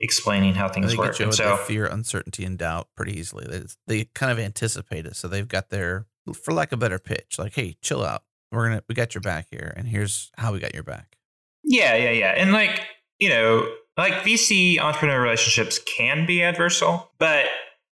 [0.00, 1.16] explaining how things they work.
[1.16, 3.46] Get you so fear, uncertainty, and doubt pretty easily.
[3.48, 6.98] They, they kind of anticipate it, so they've got their, for lack of a better
[6.98, 8.22] pitch, like, "Hey, chill out.
[8.52, 11.16] We're gonna we got your back here, and here's how we got your back."
[11.64, 12.80] Yeah, yeah, yeah, and like
[13.18, 17.46] you know, like VC entrepreneur relationships can be adversarial, but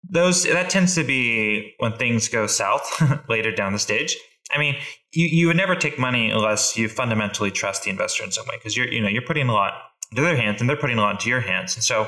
[0.08, 4.18] those that tends to be when things go south later down the stage.
[4.52, 4.76] I mean,
[5.14, 8.58] you, you would never take money unless you fundamentally trust the investor in some way
[8.58, 9.74] because you're you know you're putting a lot
[10.14, 11.76] into their hands and they're putting a lot into your hands.
[11.76, 12.08] And so,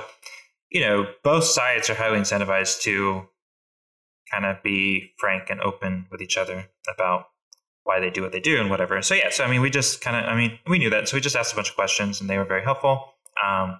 [0.69, 3.23] you know, both sides are highly incentivized to
[4.31, 7.25] kind of be frank and open with each other about
[7.83, 9.01] why they do what they do and whatever.
[9.01, 11.17] So yeah, so I mean, we just kind of, I mean, we knew that, so
[11.17, 13.13] we just asked a bunch of questions and they were very helpful.
[13.43, 13.79] Um,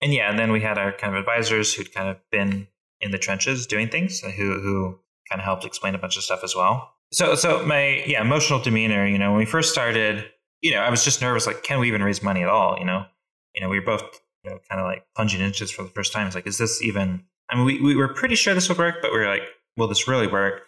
[0.00, 2.68] and yeah, and then we had our kind of advisors who'd kind of been
[3.00, 4.98] in the trenches doing things, who who
[5.30, 6.90] kind of helped explain a bunch of stuff as well.
[7.12, 10.24] So so my yeah emotional demeanor, you know, when we first started,
[10.60, 12.78] you know, I was just nervous, like, can we even raise money at all?
[12.78, 13.06] You know,
[13.54, 15.88] you know, we were both you know, kind of like plunging into this for the
[15.88, 16.26] first time.
[16.26, 17.24] It's like, is this even?
[17.50, 19.42] I mean, we, we were pretty sure this would work, but we were like,
[19.76, 20.62] will this really work?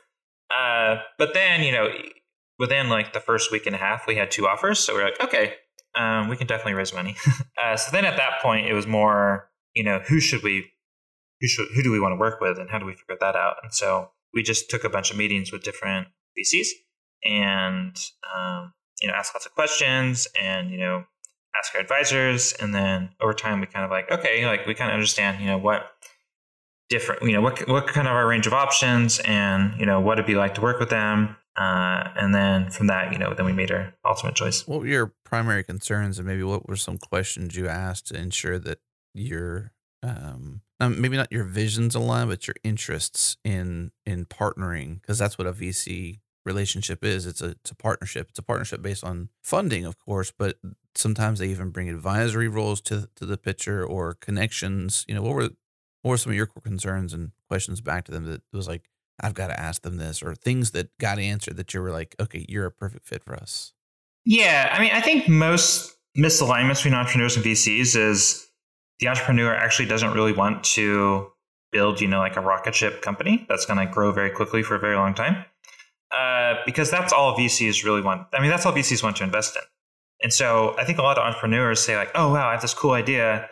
[0.51, 1.89] Uh, but then, you know,
[2.59, 4.79] within like the first week and a half, we had two offers.
[4.79, 5.55] So we are like, okay,
[5.95, 7.17] um, we can definitely raise money.
[7.63, 10.67] uh, so then at that point, it was more, you know, who should we,
[11.41, 13.37] who should, who do we want to work with, and how do we figure that
[13.37, 13.57] out?
[13.63, 16.09] And so we just took a bunch of meetings with different
[16.39, 16.69] VCs,
[17.25, 17.97] and
[18.35, 21.05] um, you know, asked lots of questions, and you know,
[21.59, 24.91] ask our advisors, and then over time we kind of like okay, like we kind
[24.91, 25.93] of understand you know what
[26.89, 30.19] different you know what what kind of our range of options, and you know what
[30.19, 33.47] it'd be like to work with them, uh, and then from that you know then
[33.47, 34.67] we made our ultimate choice.
[34.67, 38.59] What were your primary concerns, and maybe what were some questions you asked to ensure
[38.59, 38.79] that
[39.15, 45.39] your um, maybe not your visions align, but your interests in in partnering, because that's
[45.39, 47.27] what a VC relationship is.
[47.27, 48.29] It's a it's a partnership.
[48.31, 50.57] It's a partnership based on funding, of course, but
[50.95, 55.05] sometimes they even bring advisory roles to to the pitcher or connections.
[55.09, 55.51] You know, what were
[56.03, 58.89] what were some of your concerns and questions back to them that was like,
[59.21, 62.15] I've got to ask them this, or things that got answered that you were like,
[62.21, 63.73] okay, you're a perfect fit for us.
[64.25, 68.47] Yeah, I mean, I think most misalignments between entrepreneurs and VCs is
[69.01, 71.29] the entrepreneur actually doesn't really want to
[71.73, 74.75] build, you know, like a rocket ship company that's going to grow very quickly for
[74.75, 75.45] a very long time.
[76.13, 78.27] Uh, because that's all VCs really want.
[78.33, 79.63] I mean, that's all VCs want to invest in.
[80.23, 82.75] And so I think a lot of entrepreneurs say like, "Oh wow, I have this
[82.75, 83.49] cool idea,"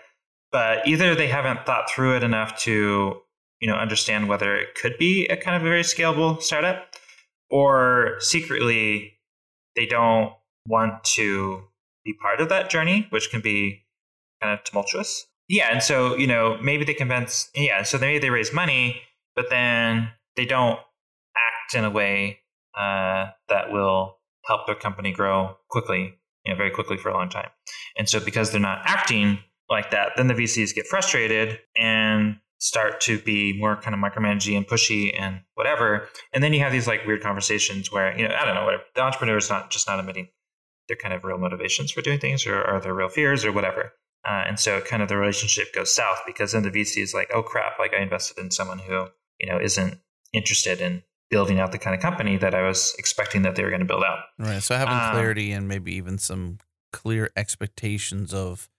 [0.53, 3.21] but either they haven't thought through it enough to,
[3.61, 6.95] you know, understand whether it could be a kind of a very scalable startup,
[7.51, 9.19] or secretly
[9.77, 10.33] they don't
[10.67, 11.65] want to
[12.05, 13.85] be part of that journey, which can be
[14.41, 15.27] kind of tumultuous.
[15.49, 19.03] Yeah, and so you know maybe they convince yeah, so maybe they raise money,
[19.35, 20.79] but then they don't
[21.37, 22.39] act in a way
[22.79, 26.15] uh, that will help their company grow quickly,
[26.45, 27.49] you know, very quickly for a long time.
[27.97, 29.39] And so because they're not acting
[29.71, 34.57] like that, then the VCs get frustrated and start to be more kind of micromanaging
[34.57, 36.09] and pushy and whatever.
[36.33, 38.85] And then you have these like weird conversations where, you know, I don't know, whatever.
[38.95, 40.29] The entrepreneur is not just not admitting
[40.89, 43.93] their kind of real motivations for doing things or, or their real fears or whatever.
[44.27, 47.31] Uh, and so kind of the relationship goes south because then the VC is like,
[47.35, 49.09] oh crap, like I invested in someone who,
[49.39, 49.99] you know, isn't
[50.33, 51.03] interested in
[51.35, 53.87] building out the kind of company that I was expecting that they were going to
[53.87, 54.21] build out.
[54.39, 54.63] Right.
[54.63, 56.59] So having um, clarity and maybe even some
[56.93, 58.71] clear expectations of,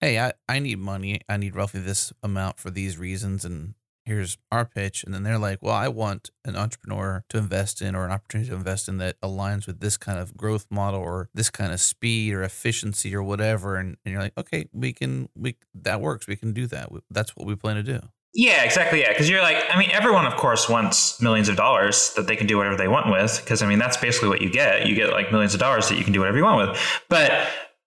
[0.00, 1.20] hey, I, I need money.
[1.28, 3.44] I need roughly this amount for these reasons.
[3.44, 3.74] And
[4.06, 5.04] here's our pitch.
[5.04, 8.48] And then they're like, well, I want an entrepreneur to invest in or an opportunity
[8.48, 11.80] to invest in that aligns with this kind of growth model or this kind of
[11.80, 13.76] speed or efficiency or whatever.
[13.76, 16.26] And, and you're like, okay, we can, we, that works.
[16.26, 16.88] We can do that.
[17.10, 18.00] That's what we plan to do.
[18.34, 19.00] Yeah, exactly.
[19.00, 22.36] Yeah, because you're like, I mean, everyone, of course, wants millions of dollars that they
[22.36, 23.40] can do whatever they want with.
[23.42, 24.86] Because I mean, that's basically what you get.
[24.86, 26.80] You get like millions of dollars that you can do whatever you want with.
[27.08, 27.32] But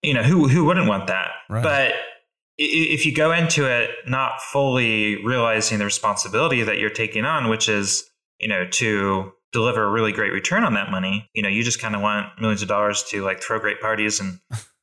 [0.01, 1.29] you know, who who wouldn't want that?
[1.49, 1.63] Right.
[1.63, 1.93] But
[2.57, 7.69] if you go into it not fully realizing the responsibility that you're taking on, which
[7.69, 11.63] is you know to deliver a really great return on that money, you know, you
[11.63, 14.39] just kind of want millions of dollars to like throw great parties and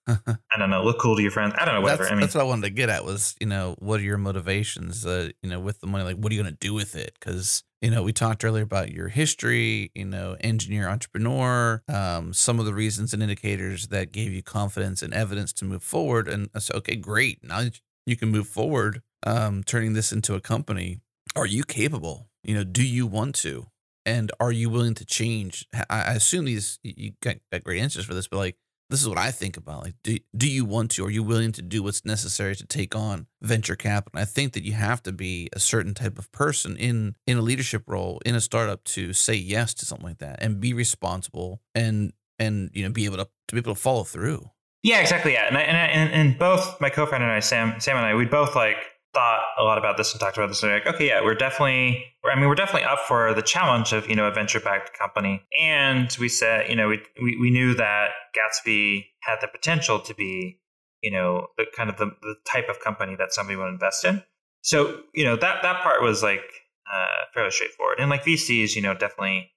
[0.09, 1.55] I don't know, look cool to your friends.
[1.59, 2.05] I don't know, whatever.
[2.05, 4.05] That's, I mean, that's what I wanted to get at was, you know, what are
[4.05, 6.05] your motivations, uh, you know, with the money?
[6.05, 7.13] Like, what are you going to do with it?
[7.19, 12.59] Because, you know, we talked earlier about your history, you know, engineer, entrepreneur, um, some
[12.59, 16.27] of the reasons and indicators that gave you confidence and evidence to move forward.
[16.27, 17.45] And I said, okay, great.
[17.45, 17.69] Now
[18.07, 21.01] you can move forward, um, turning this into a company.
[21.37, 22.31] Are you capable?
[22.43, 23.67] You know, do you want to?
[24.07, 25.67] And are you willing to change?
[25.91, 28.57] I assume these, you got great answers for this, but like,
[28.91, 29.85] this is what I think about.
[29.85, 31.05] Like, do, do you want to?
[31.05, 34.21] Are you willing to do what's necessary to take on venture capital?
[34.21, 37.43] I think that you have to be a certain type of person in in a
[37.43, 41.61] leadership role in a startup to say yes to something like that and be responsible
[41.75, 44.51] and and you know be able to to be able to follow through.
[44.83, 45.33] Yeah, exactly.
[45.33, 48.15] Yeah, and I, and, I, and both my co-founder and I, Sam, Sam and I,
[48.15, 48.77] we both like
[49.15, 50.63] thought a lot about this and talked about this.
[50.63, 54.09] And like, okay, yeah, we're definitely, I mean, we're definitely up for the challenge of,
[54.09, 55.43] you know, a venture backed company.
[55.61, 60.15] And we said, you know, we, we, we knew that Gatsby had the potential to
[60.15, 60.61] be,
[61.03, 64.23] you know, the kind of the, the type of company that somebody would invest in.
[64.63, 66.45] So, you know, that, that part was like
[66.93, 68.01] uh, fairly straightforward.
[68.01, 69.51] And like VCs, you know, definitely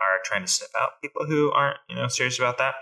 [0.00, 2.74] are trying to sniff out people who aren't, you know, serious about that.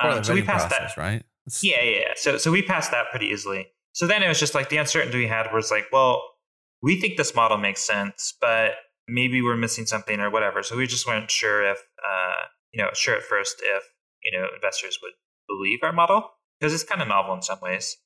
[0.00, 1.00] Um, so we passed process, that.
[1.00, 1.24] right?
[1.62, 2.12] Yeah, yeah, yeah.
[2.16, 3.68] So, so we passed that pretty easily.
[3.92, 6.22] So then it was just like the uncertainty we had was like, well,
[6.82, 8.72] we think this model makes sense, but
[9.08, 10.62] maybe we're missing something or whatever.
[10.62, 13.82] So we just weren't sure if, uh, you know, sure at first if,
[14.22, 15.12] you know, investors would
[15.48, 17.96] believe our model because it's kind of novel in some ways.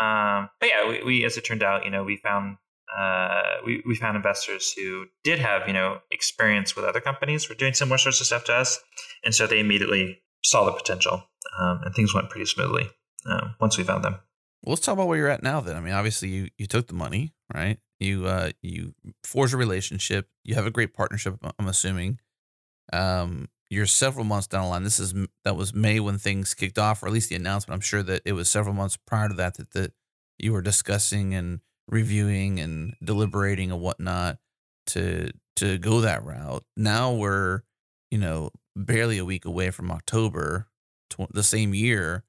[0.00, 2.56] Um, but yeah, we, we, as it turned out, you know, we found,
[2.98, 7.54] uh, we, we found investors who did have, you know, experience with other companies were
[7.54, 8.80] doing similar sorts of stuff to us.
[9.24, 11.22] And so they immediately saw the potential
[11.58, 12.90] um, and things went pretty smoothly
[13.26, 14.16] um, once we found them.
[14.66, 15.60] Let's talk about where you're at now.
[15.60, 17.78] Then, I mean, obviously, you you took the money, right?
[18.00, 20.28] You uh you forge a relationship.
[20.44, 21.36] You have a great partnership.
[21.58, 22.20] I'm assuming.
[22.92, 24.84] Um, you're several months down the line.
[24.84, 27.74] This is that was May when things kicked off, or at least the announcement.
[27.74, 29.92] I'm sure that it was several months prior to that that that
[30.38, 34.38] you were discussing and reviewing and deliberating and whatnot
[34.86, 36.64] to to go that route.
[36.76, 37.62] Now we're
[38.10, 40.68] you know barely a week away from October,
[41.10, 42.24] tw- the same year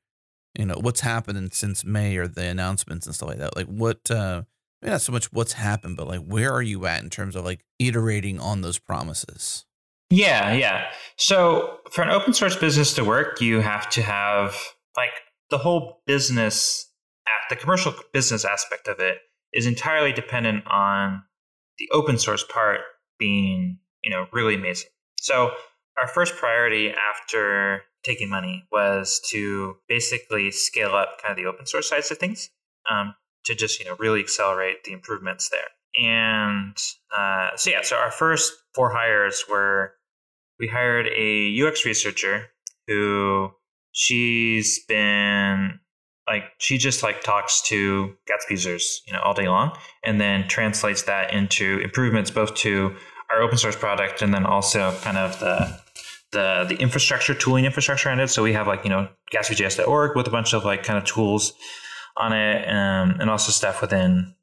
[0.57, 3.55] you know what's happened since May or the announcements and stuff like that.
[3.55, 4.43] Like what uh
[4.81, 7.45] maybe not so much what's happened, but like where are you at in terms of
[7.45, 9.65] like iterating on those promises?
[10.09, 10.85] Yeah, yeah.
[11.17, 14.55] So for an open source business to work, you have to have
[14.95, 15.11] like
[15.49, 16.91] the whole business
[17.49, 19.17] the commercial business aspect of it
[19.53, 21.23] is entirely dependent on
[21.77, 22.81] the open source part
[23.17, 24.89] being, you know, really amazing.
[25.19, 25.51] So
[25.97, 31.65] our first priority after taking money was to basically scale up kind of the open
[31.65, 32.49] source sides of things
[32.89, 35.59] um, to just you know really accelerate the improvements there.
[35.97, 36.77] And
[37.17, 39.93] uh, so yeah, so our first four hires were
[40.59, 42.47] we hired a UX researcher
[42.87, 43.51] who
[43.91, 45.79] she's been
[46.27, 50.47] like she just like talks to Gatsby users, you know, all day long, and then
[50.47, 52.95] translates that into improvements both to
[53.31, 55.79] our open source product and then also kind of the
[56.35, 58.27] the the infrastructure tooling infrastructure on it.
[58.27, 61.53] So we have like you know gatsbyjs.org with a bunch of like kind of tools
[62.17, 64.35] on it, um, and also stuff within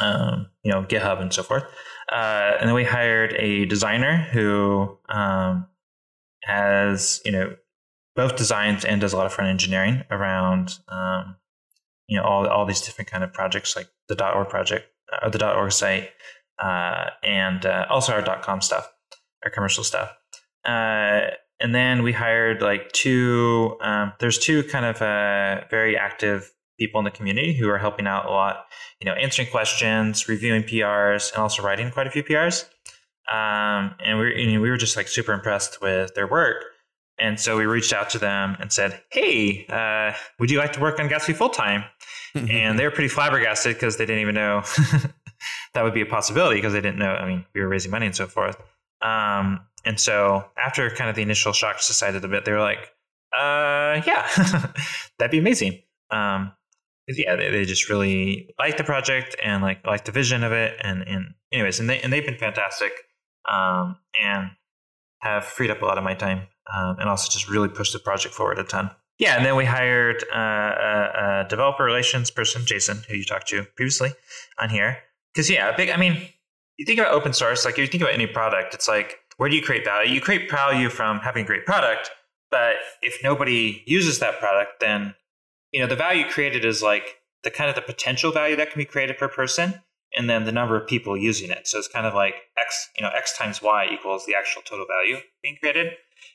[0.00, 1.64] um, you know GitHub and so forth.
[2.10, 5.66] Uh, and then we hired a designer who um,
[6.44, 7.54] has you know
[8.14, 11.36] both designs and does a lot of front engineering around um,
[12.08, 15.28] you know all all these different kind of projects like the .org project or uh,
[15.28, 16.10] the .org site
[16.58, 18.90] uh, and uh, also our .com stuff,
[19.44, 20.10] our commercial stuff.
[20.66, 23.76] Uh, and then we hired like two.
[23.80, 28.06] Um, there's two kind of uh, very active people in the community who are helping
[28.06, 28.66] out a lot.
[29.00, 32.64] You know, answering questions, reviewing PRs, and also writing quite a few PRs.
[33.32, 36.64] Um, and we you know, we were just like super impressed with their work.
[37.18, 40.80] And so we reached out to them and said, "Hey, uh, would you like to
[40.80, 41.84] work on Gatsby full time?"
[42.34, 44.62] and they were pretty flabbergasted because they didn't even know
[45.74, 47.14] that would be a possibility because they didn't know.
[47.14, 48.56] I mean, we were raising money and so forth.
[49.00, 52.92] Um, and so after kind of the initial shock subsided a bit, they were like,
[53.32, 54.28] uh, yeah,
[55.18, 55.80] that'd be amazing.
[56.10, 56.52] Um,
[57.08, 60.76] yeah, they, they just really liked the project and like like the vision of it.
[60.82, 62.92] And, and anyways, and they, and they've been fantastic.
[63.48, 64.50] Um, and
[65.20, 66.48] have freed up a lot of my time.
[66.74, 68.90] Um, and also just really pushed the project forward a ton.
[69.18, 73.48] Yeah, and then we hired uh, a, a, developer relations person, Jason, who you talked
[73.48, 74.10] to previously
[74.58, 74.98] on here.
[75.32, 75.90] Because yeah, big.
[75.90, 76.28] I mean,
[76.76, 79.56] you think about open source, like you think about any product, it's like where do
[79.56, 80.12] you create value?
[80.12, 82.10] You create value from having a great product,
[82.50, 85.14] but if nobody uses that product, then
[85.72, 88.78] you know the value created is like the kind of the potential value that can
[88.78, 89.82] be created per person,
[90.16, 91.66] and then the number of people using it.
[91.66, 94.86] So it's kind of like x, you know, x times y equals the actual total
[94.86, 95.92] value being created.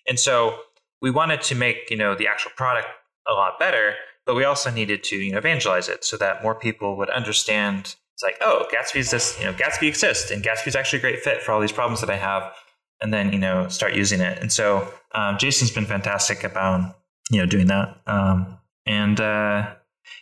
[0.08, 0.60] And so
[1.02, 2.88] we wanted to make you know the actual product
[3.28, 3.96] a lot better,
[4.26, 7.96] but we also needed to you know evangelize it so that more people would understand.
[8.14, 11.42] It's like, oh, Gatsby's this, you know, Gatsby exists, and Gatsby's actually a great fit
[11.42, 12.54] for all these problems that I have
[13.02, 14.40] and then you know start using it.
[14.40, 16.96] And so um, Jason's been fantastic about
[17.30, 17.98] you know doing that.
[18.08, 19.74] Um, and uh,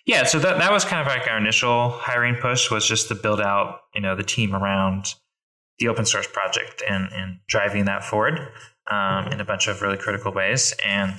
[0.05, 3.15] yeah, so that that was kind of like our initial hiring push was just to
[3.15, 5.15] build out you know the team around
[5.79, 8.39] the open source project and and driving that forward
[8.89, 10.73] um, in a bunch of really critical ways.
[10.85, 11.13] And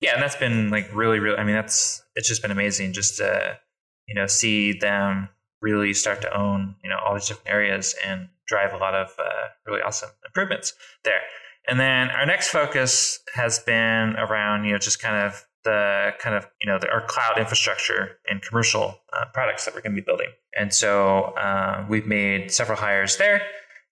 [0.00, 1.38] yeah, and that's been like really really.
[1.38, 3.58] I mean, that's it's just been amazing just to
[4.06, 5.28] you know see them
[5.64, 9.08] really start to own you know all these different areas and drive a lot of
[9.18, 11.20] uh, really awesome improvements there.
[11.66, 16.36] And then our next focus has been around, you know, just kind of the kind
[16.36, 20.00] of, you know, the, our cloud infrastructure and commercial uh, products that we're going to
[20.00, 20.28] be building.
[20.58, 23.40] And so uh, we've made several hires there,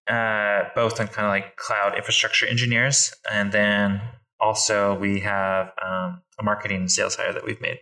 [0.07, 3.15] uh, both on kind of like cloud infrastructure engineers.
[3.31, 4.03] And then
[4.39, 7.79] also we have um, a marketing and sales hire that we've made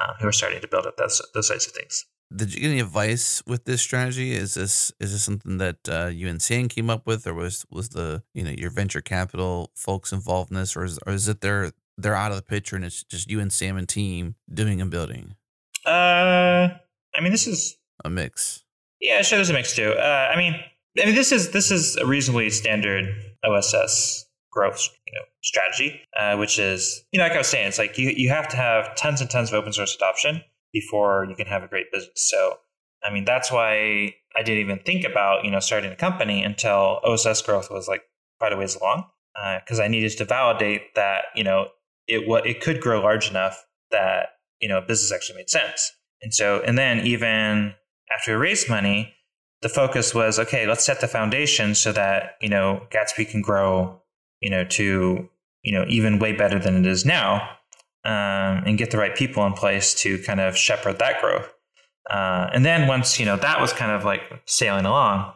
[0.00, 2.70] uh, who are starting to build up those, those types of things did you get
[2.70, 4.32] any advice with this strategy?
[4.32, 7.66] Is this is this something that uh, you and Sam came up with, or was
[7.70, 11.28] was the you know your venture capital folks involved in this, or is or is
[11.28, 14.36] it they're they're out of the picture and it's just you and Sam and team
[14.52, 15.34] doing and building?
[15.86, 16.68] Uh,
[17.14, 18.64] I mean, this is a mix.
[19.00, 19.38] Yeah, sure.
[19.38, 19.92] There's a mix too.
[19.92, 20.54] Uh, I mean,
[21.00, 23.04] I mean, this is this is a reasonably standard
[23.44, 27.78] OSS growth you know strategy, uh, which is you know like I was saying, it's
[27.78, 30.42] like you you have to have tons and tons of open source adoption
[30.72, 32.28] before you can have a great business.
[32.28, 32.58] So,
[33.04, 37.00] I mean, that's why I didn't even think about, you know, starting a company until
[37.04, 38.02] OSS growth was like
[38.38, 39.06] quite a ways along.
[39.60, 41.68] Because uh, I needed to validate that, you know,
[42.06, 45.90] it what it could grow large enough that, you know, business actually made sense.
[46.20, 47.74] And so, and then even
[48.14, 49.14] after we raised money,
[49.62, 54.02] the focus was okay, let's set the foundation so that, you know, Gatsby can grow,
[54.40, 55.28] you know, to,
[55.62, 57.48] you know, even way better than it is now
[58.04, 61.52] um, and get the right people in place to kind of shepherd that growth.
[62.10, 65.32] Uh, and then once you know that was kind of like sailing along,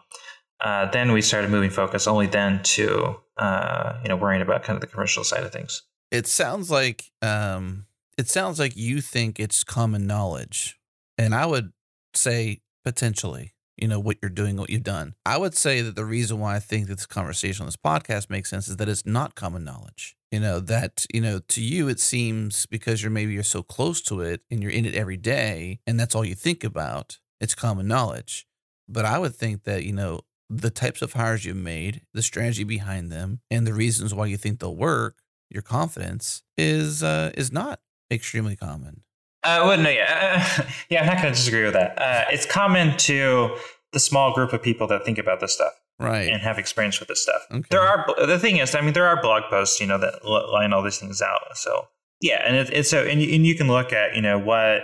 [0.60, 4.76] uh, then we started moving focus only then to uh, you know worrying about kind
[4.76, 5.82] of the commercial side of things.
[6.10, 7.86] It sounds like um,
[8.18, 10.78] it sounds like you think it's common knowledge,
[11.16, 11.72] and I would
[12.14, 15.14] say potentially you know what you're doing what you've done.
[15.24, 18.30] I would say that the reason why i think that this conversation on this podcast
[18.30, 20.16] makes sense is that it's not common knowledge.
[20.30, 24.00] You know that you know to you it seems because you're maybe you're so close
[24.02, 27.54] to it and you're in it every day and that's all you think about it's
[27.54, 28.46] common knowledge.
[28.88, 32.64] But i would think that you know the types of hires you've made the strategy
[32.64, 35.18] behind them and the reasons why you think they'll work
[35.50, 39.02] your confidence is uh is not extremely common
[39.46, 42.00] uh, well, no, yeah, uh, yeah, I'm not going to disagree with that.
[42.00, 43.56] Uh, it's common to
[43.92, 47.08] the small group of people that think about this stuff right and have experience with
[47.08, 47.64] this stuff okay.
[47.70, 50.74] there are the thing is i mean there are blog posts you know that line
[50.74, 51.88] all these things out so
[52.20, 54.82] yeah and it, it's so and you, and you can look at you know what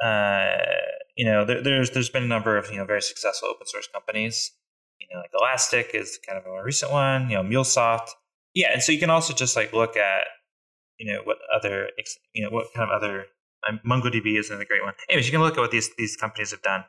[0.00, 0.56] uh,
[1.16, 3.88] you know, there, there's there's been a number of you know very successful open source
[3.92, 4.52] companies.
[4.98, 7.28] You know, like Elastic is kind of a more recent one.
[7.30, 8.08] You know, MuleSoft.
[8.54, 10.24] Yeah, and so you can also just like look at
[10.98, 11.90] you know what other
[12.34, 13.26] you know what kind of other
[13.86, 14.94] MongoDB is another great one.
[15.08, 16.84] Anyways, you can look at what these these companies have done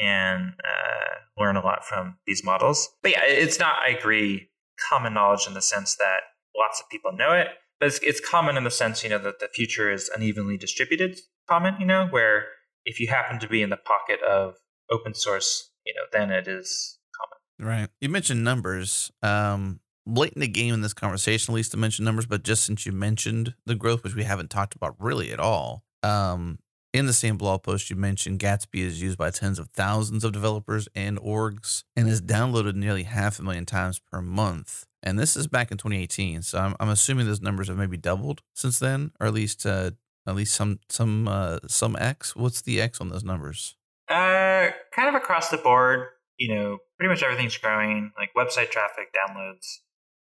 [0.00, 2.88] and uh, learn a lot from these models.
[3.02, 3.76] But yeah, it's not.
[3.84, 4.50] I agree.
[4.90, 6.20] Common knowledge in the sense that
[6.56, 7.48] lots of people know it,
[7.80, 11.18] but it's, it's common in the sense you know that the future is unevenly distributed.
[11.48, 12.44] Common, you know, where
[12.84, 14.54] if you happen to be in the pocket of
[14.90, 17.70] open source, you know, then it is common.
[17.70, 17.88] Right.
[18.00, 19.10] You mentioned numbers.
[19.22, 22.64] Um, late in the game in this conversation, at least to mention numbers, but just
[22.64, 26.58] since you mentioned the growth, which we haven't talked about really at all, um,
[26.94, 30.32] in the same blog post, you mentioned Gatsby is used by tens of thousands of
[30.32, 34.86] developers and orgs and is downloaded nearly half a million times per month.
[35.02, 38.42] And this is back in 2018, so I'm, I'm assuming those numbers have maybe doubled
[38.54, 39.92] since then, or at least uh,
[40.26, 42.34] at least some some uh, some X.
[42.34, 43.76] What's the X on those numbers?
[44.08, 46.08] Uh, kind of across the board.
[46.38, 49.78] You know, pretty much everything's growing, like website traffic, downloads,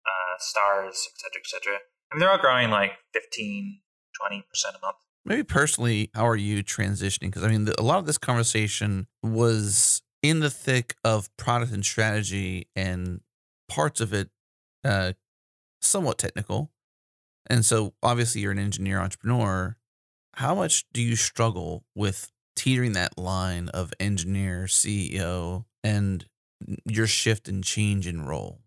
[0.09, 1.73] uh, stars, etc., etc.
[2.11, 3.79] I mean, they're all growing like 15,
[4.19, 4.97] 20 percent a month.
[5.25, 7.27] Maybe personally, how are you transitioning?
[7.27, 11.71] Because I mean, the, a lot of this conversation was in the thick of product
[11.71, 13.21] and strategy, and
[13.67, 14.29] parts of it
[14.83, 15.13] uh,
[15.81, 16.71] somewhat technical.
[17.47, 19.77] And so, obviously, you're an engineer entrepreneur.
[20.35, 26.25] How much do you struggle with teetering that line of engineer, CEO, and
[26.85, 28.61] your shift and change in role?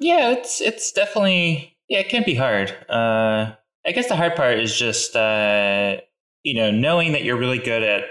[0.00, 2.70] Yeah, it's it's definitely yeah, it can be hard.
[2.88, 3.54] Uh,
[3.86, 5.96] I guess the hard part is just uh,
[6.42, 8.04] you know knowing that you're really good at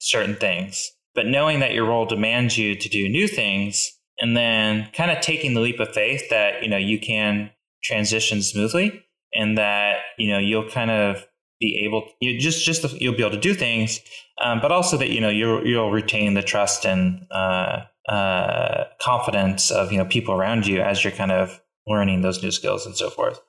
[0.00, 4.88] certain things, but knowing that your role demands you to do new things, and then
[4.92, 7.50] kind of taking the leap of faith that you know you can
[7.82, 11.26] transition smoothly, and that you know you'll kind of
[11.60, 14.00] be able you just just you'll be able to do things,
[14.42, 19.70] um, but also that you know you'll you'll retain the trust and uh, uh, confidence
[19.70, 22.96] of you know people around you as you're kind of learning those new skills and
[22.96, 23.40] so forth.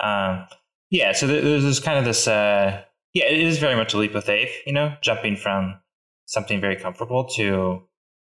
[0.00, 0.46] Um,
[0.90, 2.26] yeah, so there's this kind of this.
[2.26, 2.82] Uh,
[3.14, 5.80] yeah, it is very much a leap of faith, you know, jumping from
[6.26, 7.82] something very comfortable to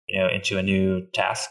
[0.07, 1.49] you know into a new task.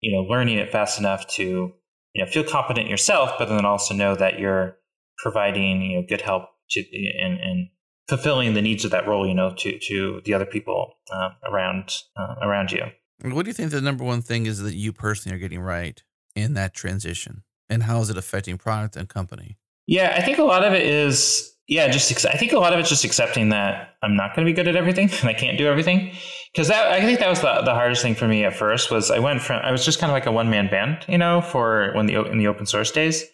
[0.00, 1.72] You know, learning it fast enough to
[2.14, 4.76] you know feel confident yourself, but then also know that you're
[5.18, 6.84] providing you know good help to
[7.20, 7.68] and, and
[8.08, 9.26] fulfilling the needs of that role.
[9.26, 12.84] You know, to to the other people uh, around uh, around you.
[13.22, 16.02] What do you think the number one thing is that you personally are getting right
[16.34, 17.42] in that transition?
[17.68, 19.58] And how is it affecting product and company?
[19.86, 22.78] Yeah, I think a lot of it is, yeah, just, I think a lot of
[22.78, 25.58] it's just accepting that I'm not going to be good at everything and I can't
[25.58, 26.12] do everything.
[26.56, 29.10] Cause that, I think that was the, the hardest thing for me at first was
[29.10, 31.40] I went from, I was just kind of like a one man band, you know,
[31.40, 33.24] for when the, in the open source days.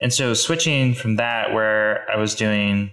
[0.00, 2.92] And so switching from that where I was doing,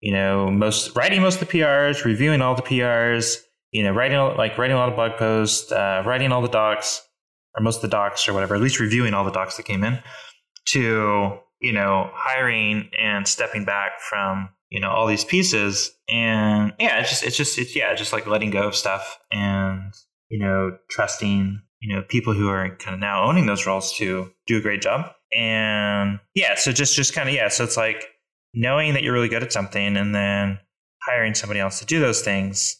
[0.00, 3.38] you know, most writing most of the PRs, reviewing all the PRs,
[3.72, 7.02] you know, writing like writing a lot of blog posts, uh, writing all the docs,
[7.56, 9.84] or most of the docs or whatever, at least reviewing all the docs that came
[9.84, 9.98] in,
[10.68, 17.00] to you know hiring and stepping back from you know all these pieces, and yeah,
[17.00, 19.92] it's just it's just it's yeah, just like letting go of stuff and
[20.30, 24.30] you know trusting you know people who are kind of now owning those roles to
[24.46, 28.06] do a great job, and yeah, so just just kind of yeah, so it's like
[28.54, 30.58] knowing that you're really good at something and then
[31.06, 32.78] hiring somebody else to do those things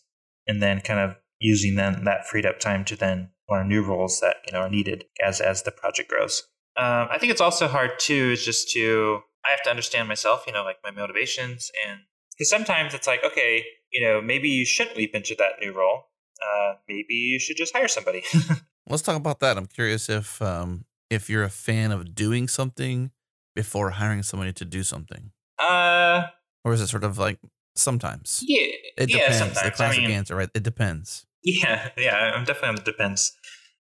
[0.49, 4.20] and then kind of using then that freed up time to then learn new roles
[4.20, 6.42] that you know are needed as as the project grows.
[6.76, 10.44] Um, I think it's also hard too is just to I have to understand myself,
[10.46, 12.01] you know, like my motivations and
[12.32, 16.05] because sometimes it's like okay, you know, maybe you shouldn't leap into that new role.
[16.42, 18.22] Uh, maybe you should just hire somebody.
[18.88, 19.57] Let's talk about that.
[19.57, 23.11] I'm curious if um, if you're a fan of doing something
[23.55, 25.32] before hiring somebody to do something.
[25.59, 26.26] Uh,
[26.64, 27.38] or is it sort of like
[27.79, 28.43] Sometimes.
[28.47, 28.66] Yeah.
[28.97, 29.14] It depends.
[29.14, 29.62] Yeah, sometimes.
[29.62, 30.51] The classic I mean, answer, right?
[30.55, 31.26] It depends.
[31.45, 33.33] Yeah, yeah, I'm definitely on the depends.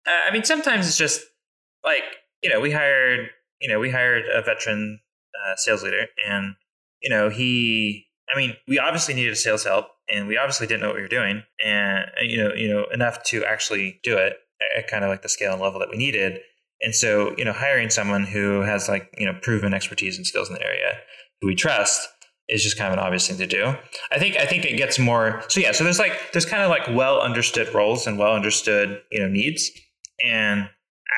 [0.07, 1.21] Uh, I mean, sometimes it's just
[1.83, 2.03] like
[2.43, 3.29] you know we hired
[3.59, 4.99] you know we hired a veteran
[5.35, 6.55] uh, sales leader, and
[7.01, 8.05] you know he.
[8.33, 11.07] I mean, we obviously needed sales help, and we obviously didn't know what we were
[11.07, 14.37] doing, and uh, you know, you know, enough to actually do it
[14.77, 16.39] at kind of like the scale and level that we needed.
[16.81, 20.49] And so, you know, hiring someone who has like you know proven expertise and skills
[20.49, 20.99] in the area,
[21.41, 22.07] who we trust,
[22.49, 23.75] is just kind of an obvious thing to do.
[24.11, 26.69] I think I think it gets more so yeah, so there's like there's kind of
[26.69, 29.69] like well understood roles and well understood, you know, needs.
[30.23, 30.69] And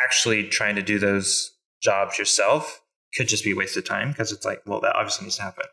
[0.03, 1.51] actually trying to do those
[1.81, 2.81] jobs yourself
[3.15, 5.43] could just be a waste of time because it's like, well, that obviously needs to
[5.43, 5.65] happen.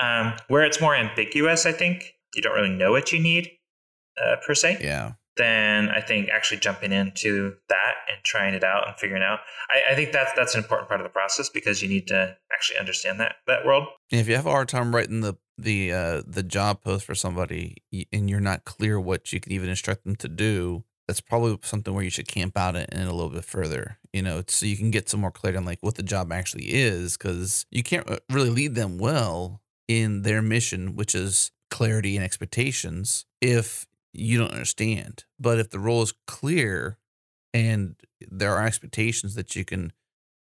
[0.00, 3.50] Um, where it's more ambiguous, I think you don't really know what you need
[4.20, 4.78] uh, per se.
[4.80, 9.40] Yeah then I think actually jumping into that and trying it out and figuring out,
[9.70, 12.36] I, I, think that's that's an important part of the process because you need to
[12.52, 13.84] actually understand that that world.
[14.10, 17.76] If you have a hard time writing the the uh the job post for somebody
[18.12, 21.94] and you're not clear what you can even instruct them to do that's probably something
[21.94, 24.76] where you should camp out in, in a little bit further you know so you
[24.76, 28.08] can get some more clarity on like what the job actually is because you can't
[28.10, 34.38] uh, really lead them well in their mission which is clarity and expectations if you
[34.38, 36.98] don't understand but if the role is clear
[37.54, 37.96] and
[38.30, 39.92] there are expectations that you can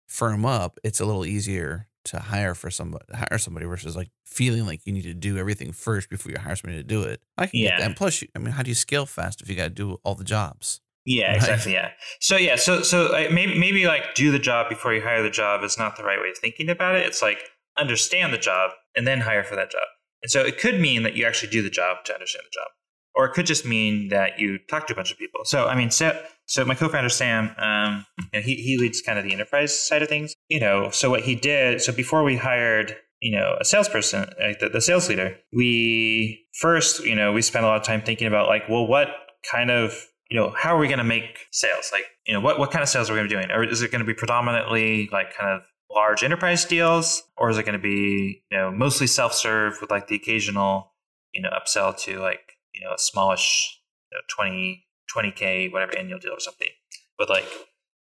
[0.07, 4.65] firm up it's a little easier to hire for somebody hire somebody versus like feeling
[4.65, 7.21] like you need to do everything first before you hire somebody to do it.
[7.37, 7.81] I can get that.
[7.85, 10.15] And plus, I mean, how do you scale fast if you got to do all
[10.15, 10.81] the jobs?
[11.05, 11.35] Yeah, Right.
[11.37, 11.73] exactly.
[11.73, 11.91] Yeah.
[12.21, 15.29] So yeah, so so uh, maybe maybe like do the job before you hire the
[15.29, 17.05] job is not the right way of thinking about it.
[17.05, 17.39] It's like
[17.77, 19.87] understand the job and then hire for that job.
[20.23, 22.67] And so it could mean that you actually do the job to understand the job,
[23.15, 25.41] or it could just mean that you talk to a bunch of people.
[25.43, 29.19] So I mean, so so my co-founder Sam, um, you know, he he leads kind
[29.19, 30.35] of the enterprise side of things.
[30.49, 34.59] You know, so what he did, so before we hired you know a salesperson like
[34.59, 38.27] the, the sales leader we first you know we spent a lot of time thinking
[38.27, 39.09] about like well what
[39.51, 42.59] kind of you know how are we going to make sales like you know what,
[42.59, 44.07] what kind of sales are we going to be doing or is it going to
[44.07, 45.61] be predominantly like kind of
[45.93, 50.07] large enterprise deals or is it going to be you know mostly self-serve with like
[50.07, 50.93] the occasional
[51.33, 53.79] you know upsell to like you know a smallish
[54.11, 56.69] you know, 20 20k whatever annual deal or something
[57.17, 57.47] with like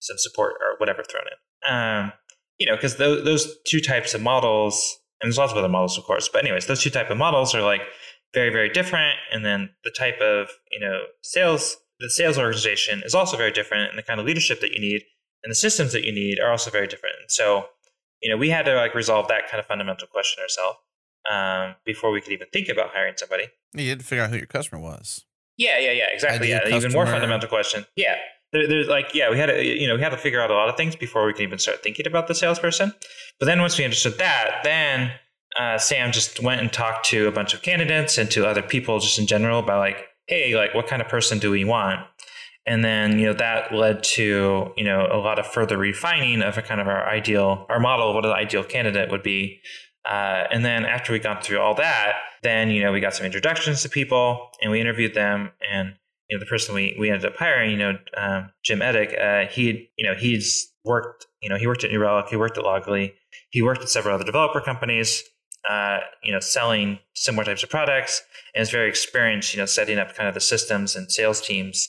[0.00, 1.74] some support or whatever thrown in.
[1.74, 2.12] Um
[2.58, 5.98] you know because those, those two types of models and there's lots of other models
[5.98, 7.82] of course but anyways those two type of models are like
[8.34, 13.14] very very different and then the type of you know sales the sales organization is
[13.14, 15.02] also very different and the kind of leadership that you need
[15.44, 17.16] and the systems that you need are also very different.
[17.20, 17.66] And so
[18.20, 20.78] you know we had to like resolve that kind of fundamental question ourselves
[21.30, 23.44] um, before we could even think about hiring somebody
[23.74, 25.24] You had to figure out who your customer was.
[25.56, 26.52] yeah, yeah, yeah, exactly.
[26.52, 27.86] Ideal yeah, even more fundamental question.
[27.96, 28.16] Yeah,
[28.52, 30.54] there, there's like, yeah, we had to, you know, we had to figure out a
[30.54, 32.92] lot of things before we could even start thinking about the salesperson.
[33.38, 35.12] But then once we understood that, then
[35.58, 38.98] uh, Sam just went and talked to a bunch of candidates and to other people
[38.98, 42.00] just in general about like, hey, like, what kind of person do we want?
[42.64, 46.56] And then you know that led to you know a lot of further refining of
[46.56, 49.60] a kind of our ideal, our model of what an ideal candidate would be.
[50.09, 53.26] Uh, and then after we got through all that, then you know we got some
[53.26, 55.53] introductions to people and we interviewed them.
[55.70, 55.94] And
[56.28, 59.48] you know the person we, we ended up hiring, you know um, Jim Edick, uh,
[59.48, 62.64] he you know he's worked you know he worked at New Relic, he worked at
[62.64, 63.12] Loggly,
[63.50, 65.22] he worked at several other developer companies,
[65.68, 68.22] uh, you know selling similar types of products,
[68.55, 71.88] and is very experienced you know setting up kind of the systems and sales teams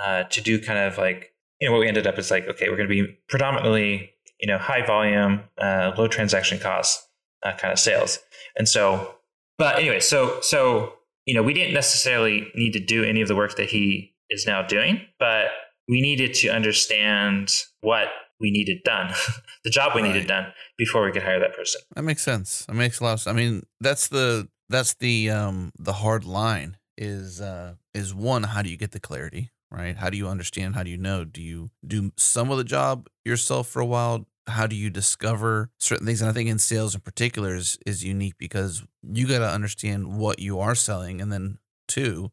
[0.00, 2.70] uh, to do kind of like you know what we ended up is like okay
[2.70, 7.06] we're going to be predominantly you know high volume uh, low transaction costs
[7.44, 8.18] uh, kind of sales
[8.56, 9.14] and so
[9.58, 10.94] but anyway so so
[11.26, 14.46] you know we didn't necessarily need to do any of the work that he is
[14.46, 15.46] now doing but
[15.88, 18.08] we needed to understand what
[18.40, 19.12] we needed done
[19.64, 22.66] the job we needed done before we could hire that person That makes sense.
[22.66, 23.32] That makes a lot of sense.
[23.32, 28.62] I mean, that's the that's the um the hard line is uh is one, how
[28.62, 29.96] do you get the clarity, right?
[29.96, 30.74] How do you understand?
[30.74, 31.24] How do you know?
[31.24, 34.26] Do you do some of the job yourself for a while?
[34.48, 36.20] How do you discover certain things?
[36.20, 40.18] And I think in sales in particular is is unique because you got to understand
[40.18, 42.32] what you are selling, and then two,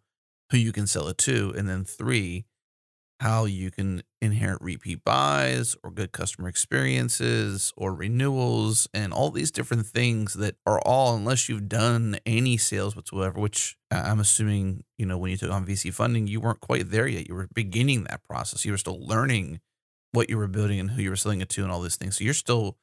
[0.51, 2.45] who you can sell it to, and then three,
[3.19, 9.51] how you can inherit repeat buys or good customer experiences or renewals and all these
[9.51, 15.05] different things that are all unless you've done any sales whatsoever which i'm assuming you
[15.05, 18.03] know when you took on vc funding you weren't quite there yet you were beginning
[18.03, 19.59] that process you were still learning
[20.11, 22.17] what you were building and who you were selling it to and all these things
[22.17, 22.77] so you're still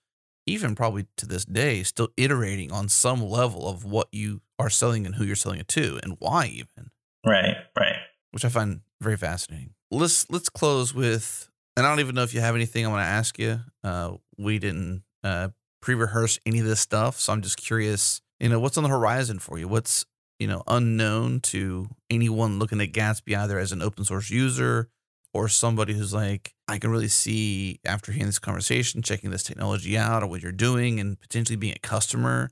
[0.47, 5.05] even probably to this day still iterating on some level of what you are selling
[5.07, 6.91] and who you're selling it to and why even
[7.25, 7.97] right right
[8.37, 9.71] which I find very fascinating.
[9.91, 13.01] Let's let's close with, and I don't even know if you have anything I want
[13.01, 13.61] to ask you.
[13.83, 15.49] Uh, we didn't uh,
[15.81, 18.21] pre-rehearse any of this stuff, so I'm just curious.
[18.39, 19.69] You know, what's on the horizon for you?
[19.69, 20.05] What's
[20.39, 24.91] you know unknown to anyone looking at Gatsby either as an open source user
[25.37, 29.97] or somebody who's like, I can really see after hearing this conversation, checking this technology
[29.97, 32.51] out or what you're doing, and potentially being a customer.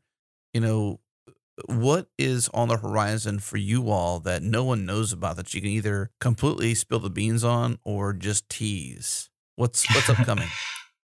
[0.52, 1.00] You know,
[1.66, 5.60] what is on the horizon for you all that no one knows about that you
[5.60, 9.30] can either completely spill the beans on or just tease?
[9.56, 10.48] What's what's upcoming?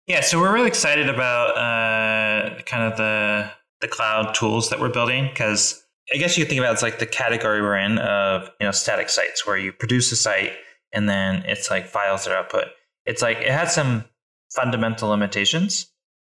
[0.07, 3.49] Yeah, so we're really excited about uh, kind of the
[3.81, 5.81] the cloud tools that we're building because
[6.13, 8.71] I guess you think about it as like the category we're in of you know
[8.71, 10.51] static sites where you produce a site
[10.93, 12.65] and then it's like files that are output.
[13.05, 14.05] It's like it has some
[14.53, 15.91] fundamental limitations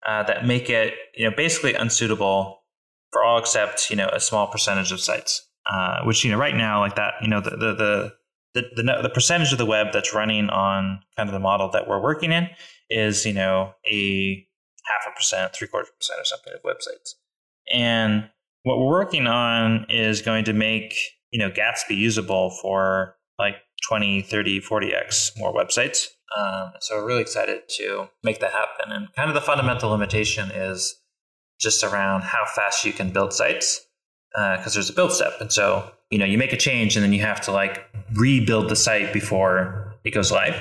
[0.07, 2.63] uh, that make it you know basically unsuitable
[3.13, 5.43] for all except you know a small percentage of sites.
[5.69, 8.13] Uh, which you know right now like that you know the the the
[8.55, 11.87] the, the, the percentage of the web that's running on kind of the model that
[11.87, 12.49] we're working in
[12.89, 14.47] is you know a
[14.87, 17.15] half a percent, three quarters percent or something of websites.
[17.73, 18.31] And
[18.63, 20.95] what we're working on is going to make
[21.31, 23.57] you know Gatsby usable for like
[23.89, 26.09] 20, 30, 40x more websites.
[26.37, 28.93] Um, so we're really excited to make that happen.
[28.93, 31.01] And kind of the fundamental limitation is
[31.61, 33.87] just around how fast you can build sites
[34.33, 35.33] because uh, there's a build step.
[35.41, 37.85] And so, you know, you make a change and then you have to like
[38.15, 40.57] rebuild the site before it goes live.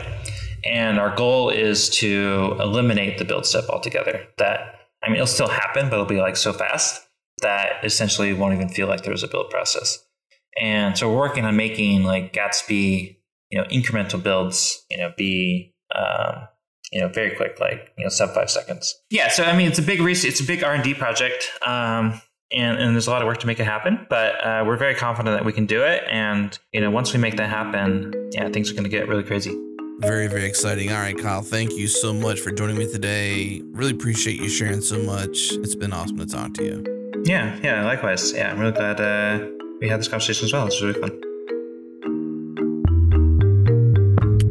[0.63, 4.25] And our goal is to eliminate the build step altogether.
[4.37, 7.05] That, I mean, it'll still happen, but it'll be like so fast
[7.41, 10.04] that essentially won't even feel like there's a build process.
[10.59, 13.17] And so we're working on making like Gatsby,
[13.49, 16.47] you know, incremental builds, you know, be, um,
[16.91, 18.95] you know, very quick, like, you know, sub five seconds.
[19.09, 19.29] Yeah.
[19.29, 21.49] So, I mean, it's a big research, it's a big R&D project.
[21.65, 22.21] Um,
[22.51, 24.95] and, and there's a lot of work to make it happen, but uh, we're very
[24.95, 26.03] confident that we can do it.
[26.09, 29.23] And, you know, once we make that happen, yeah, things are going to get really
[29.23, 29.59] crazy.
[29.99, 30.91] Very, very exciting.
[30.91, 33.61] All right, Kyle, thank you so much for joining me today.
[33.71, 35.53] Really appreciate you sharing so much.
[35.53, 37.23] It's been awesome to talk to you.
[37.25, 38.33] Yeah, yeah, likewise.
[38.33, 40.67] Yeah, I'm really glad uh, we had this conversation as well.
[40.67, 41.11] It's really fun.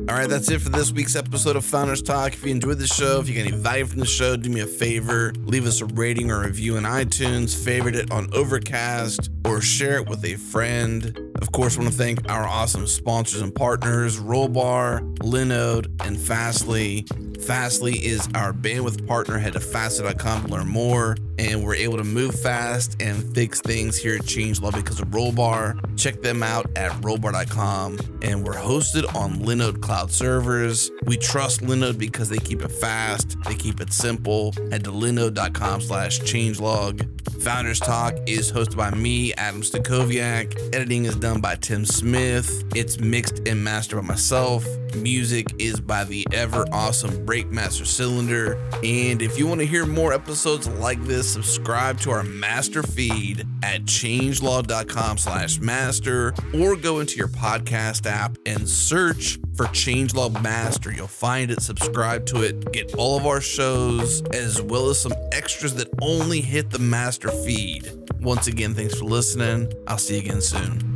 [0.08, 2.34] All right, that's it for this week's episode of Founders Talk.
[2.34, 4.60] If you enjoyed the show, if you get any value from the show, do me
[4.60, 9.60] a favor, leave us a rating or review in iTunes, favorite it on Overcast, or
[9.60, 11.18] share it with a friend.
[11.42, 17.06] Of course, I want to thank our awesome sponsors and partners, Rollbar, Linode, and Fastly.
[17.46, 19.38] Fastly is our bandwidth partner.
[19.38, 21.16] Head to fastly.com to learn more.
[21.38, 25.08] And we're able to move fast and fix things here at Change Changelog because of
[25.08, 25.98] Rollbar.
[25.98, 27.98] Check them out at rollbar.com.
[28.22, 30.90] And we're hosted on Linode Cloud servers.
[31.06, 34.52] We trust Linode because they keep it fast, they keep it simple.
[34.70, 37.10] Head to linode.com slash changelog.
[37.42, 40.74] Founders Talk is hosted by me, Adam Stacoviak.
[40.74, 42.64] Editing is done by Tim Smith.
[42.74, 44.66] It's mixed and mastered by myself.
[44.94, 48.56] Music is by the ever awesome Breakmaster Cylinder.
[48.84, 53.44] And if you want to hear more episodes like this, subscribe to our master feed
[53.64, 60.92] at changelog.com slash master or go into your podcast app and search for Changelog Master.
[60.92, 65.14] You'll find it, subscribe to it, get all of our shows, as well as some
[65.32, 67.90] extras that only hit the master feed.
[68.20, 69.72] Once again, thanks for listening.
[69.88, 70.93] I'll see you again soon.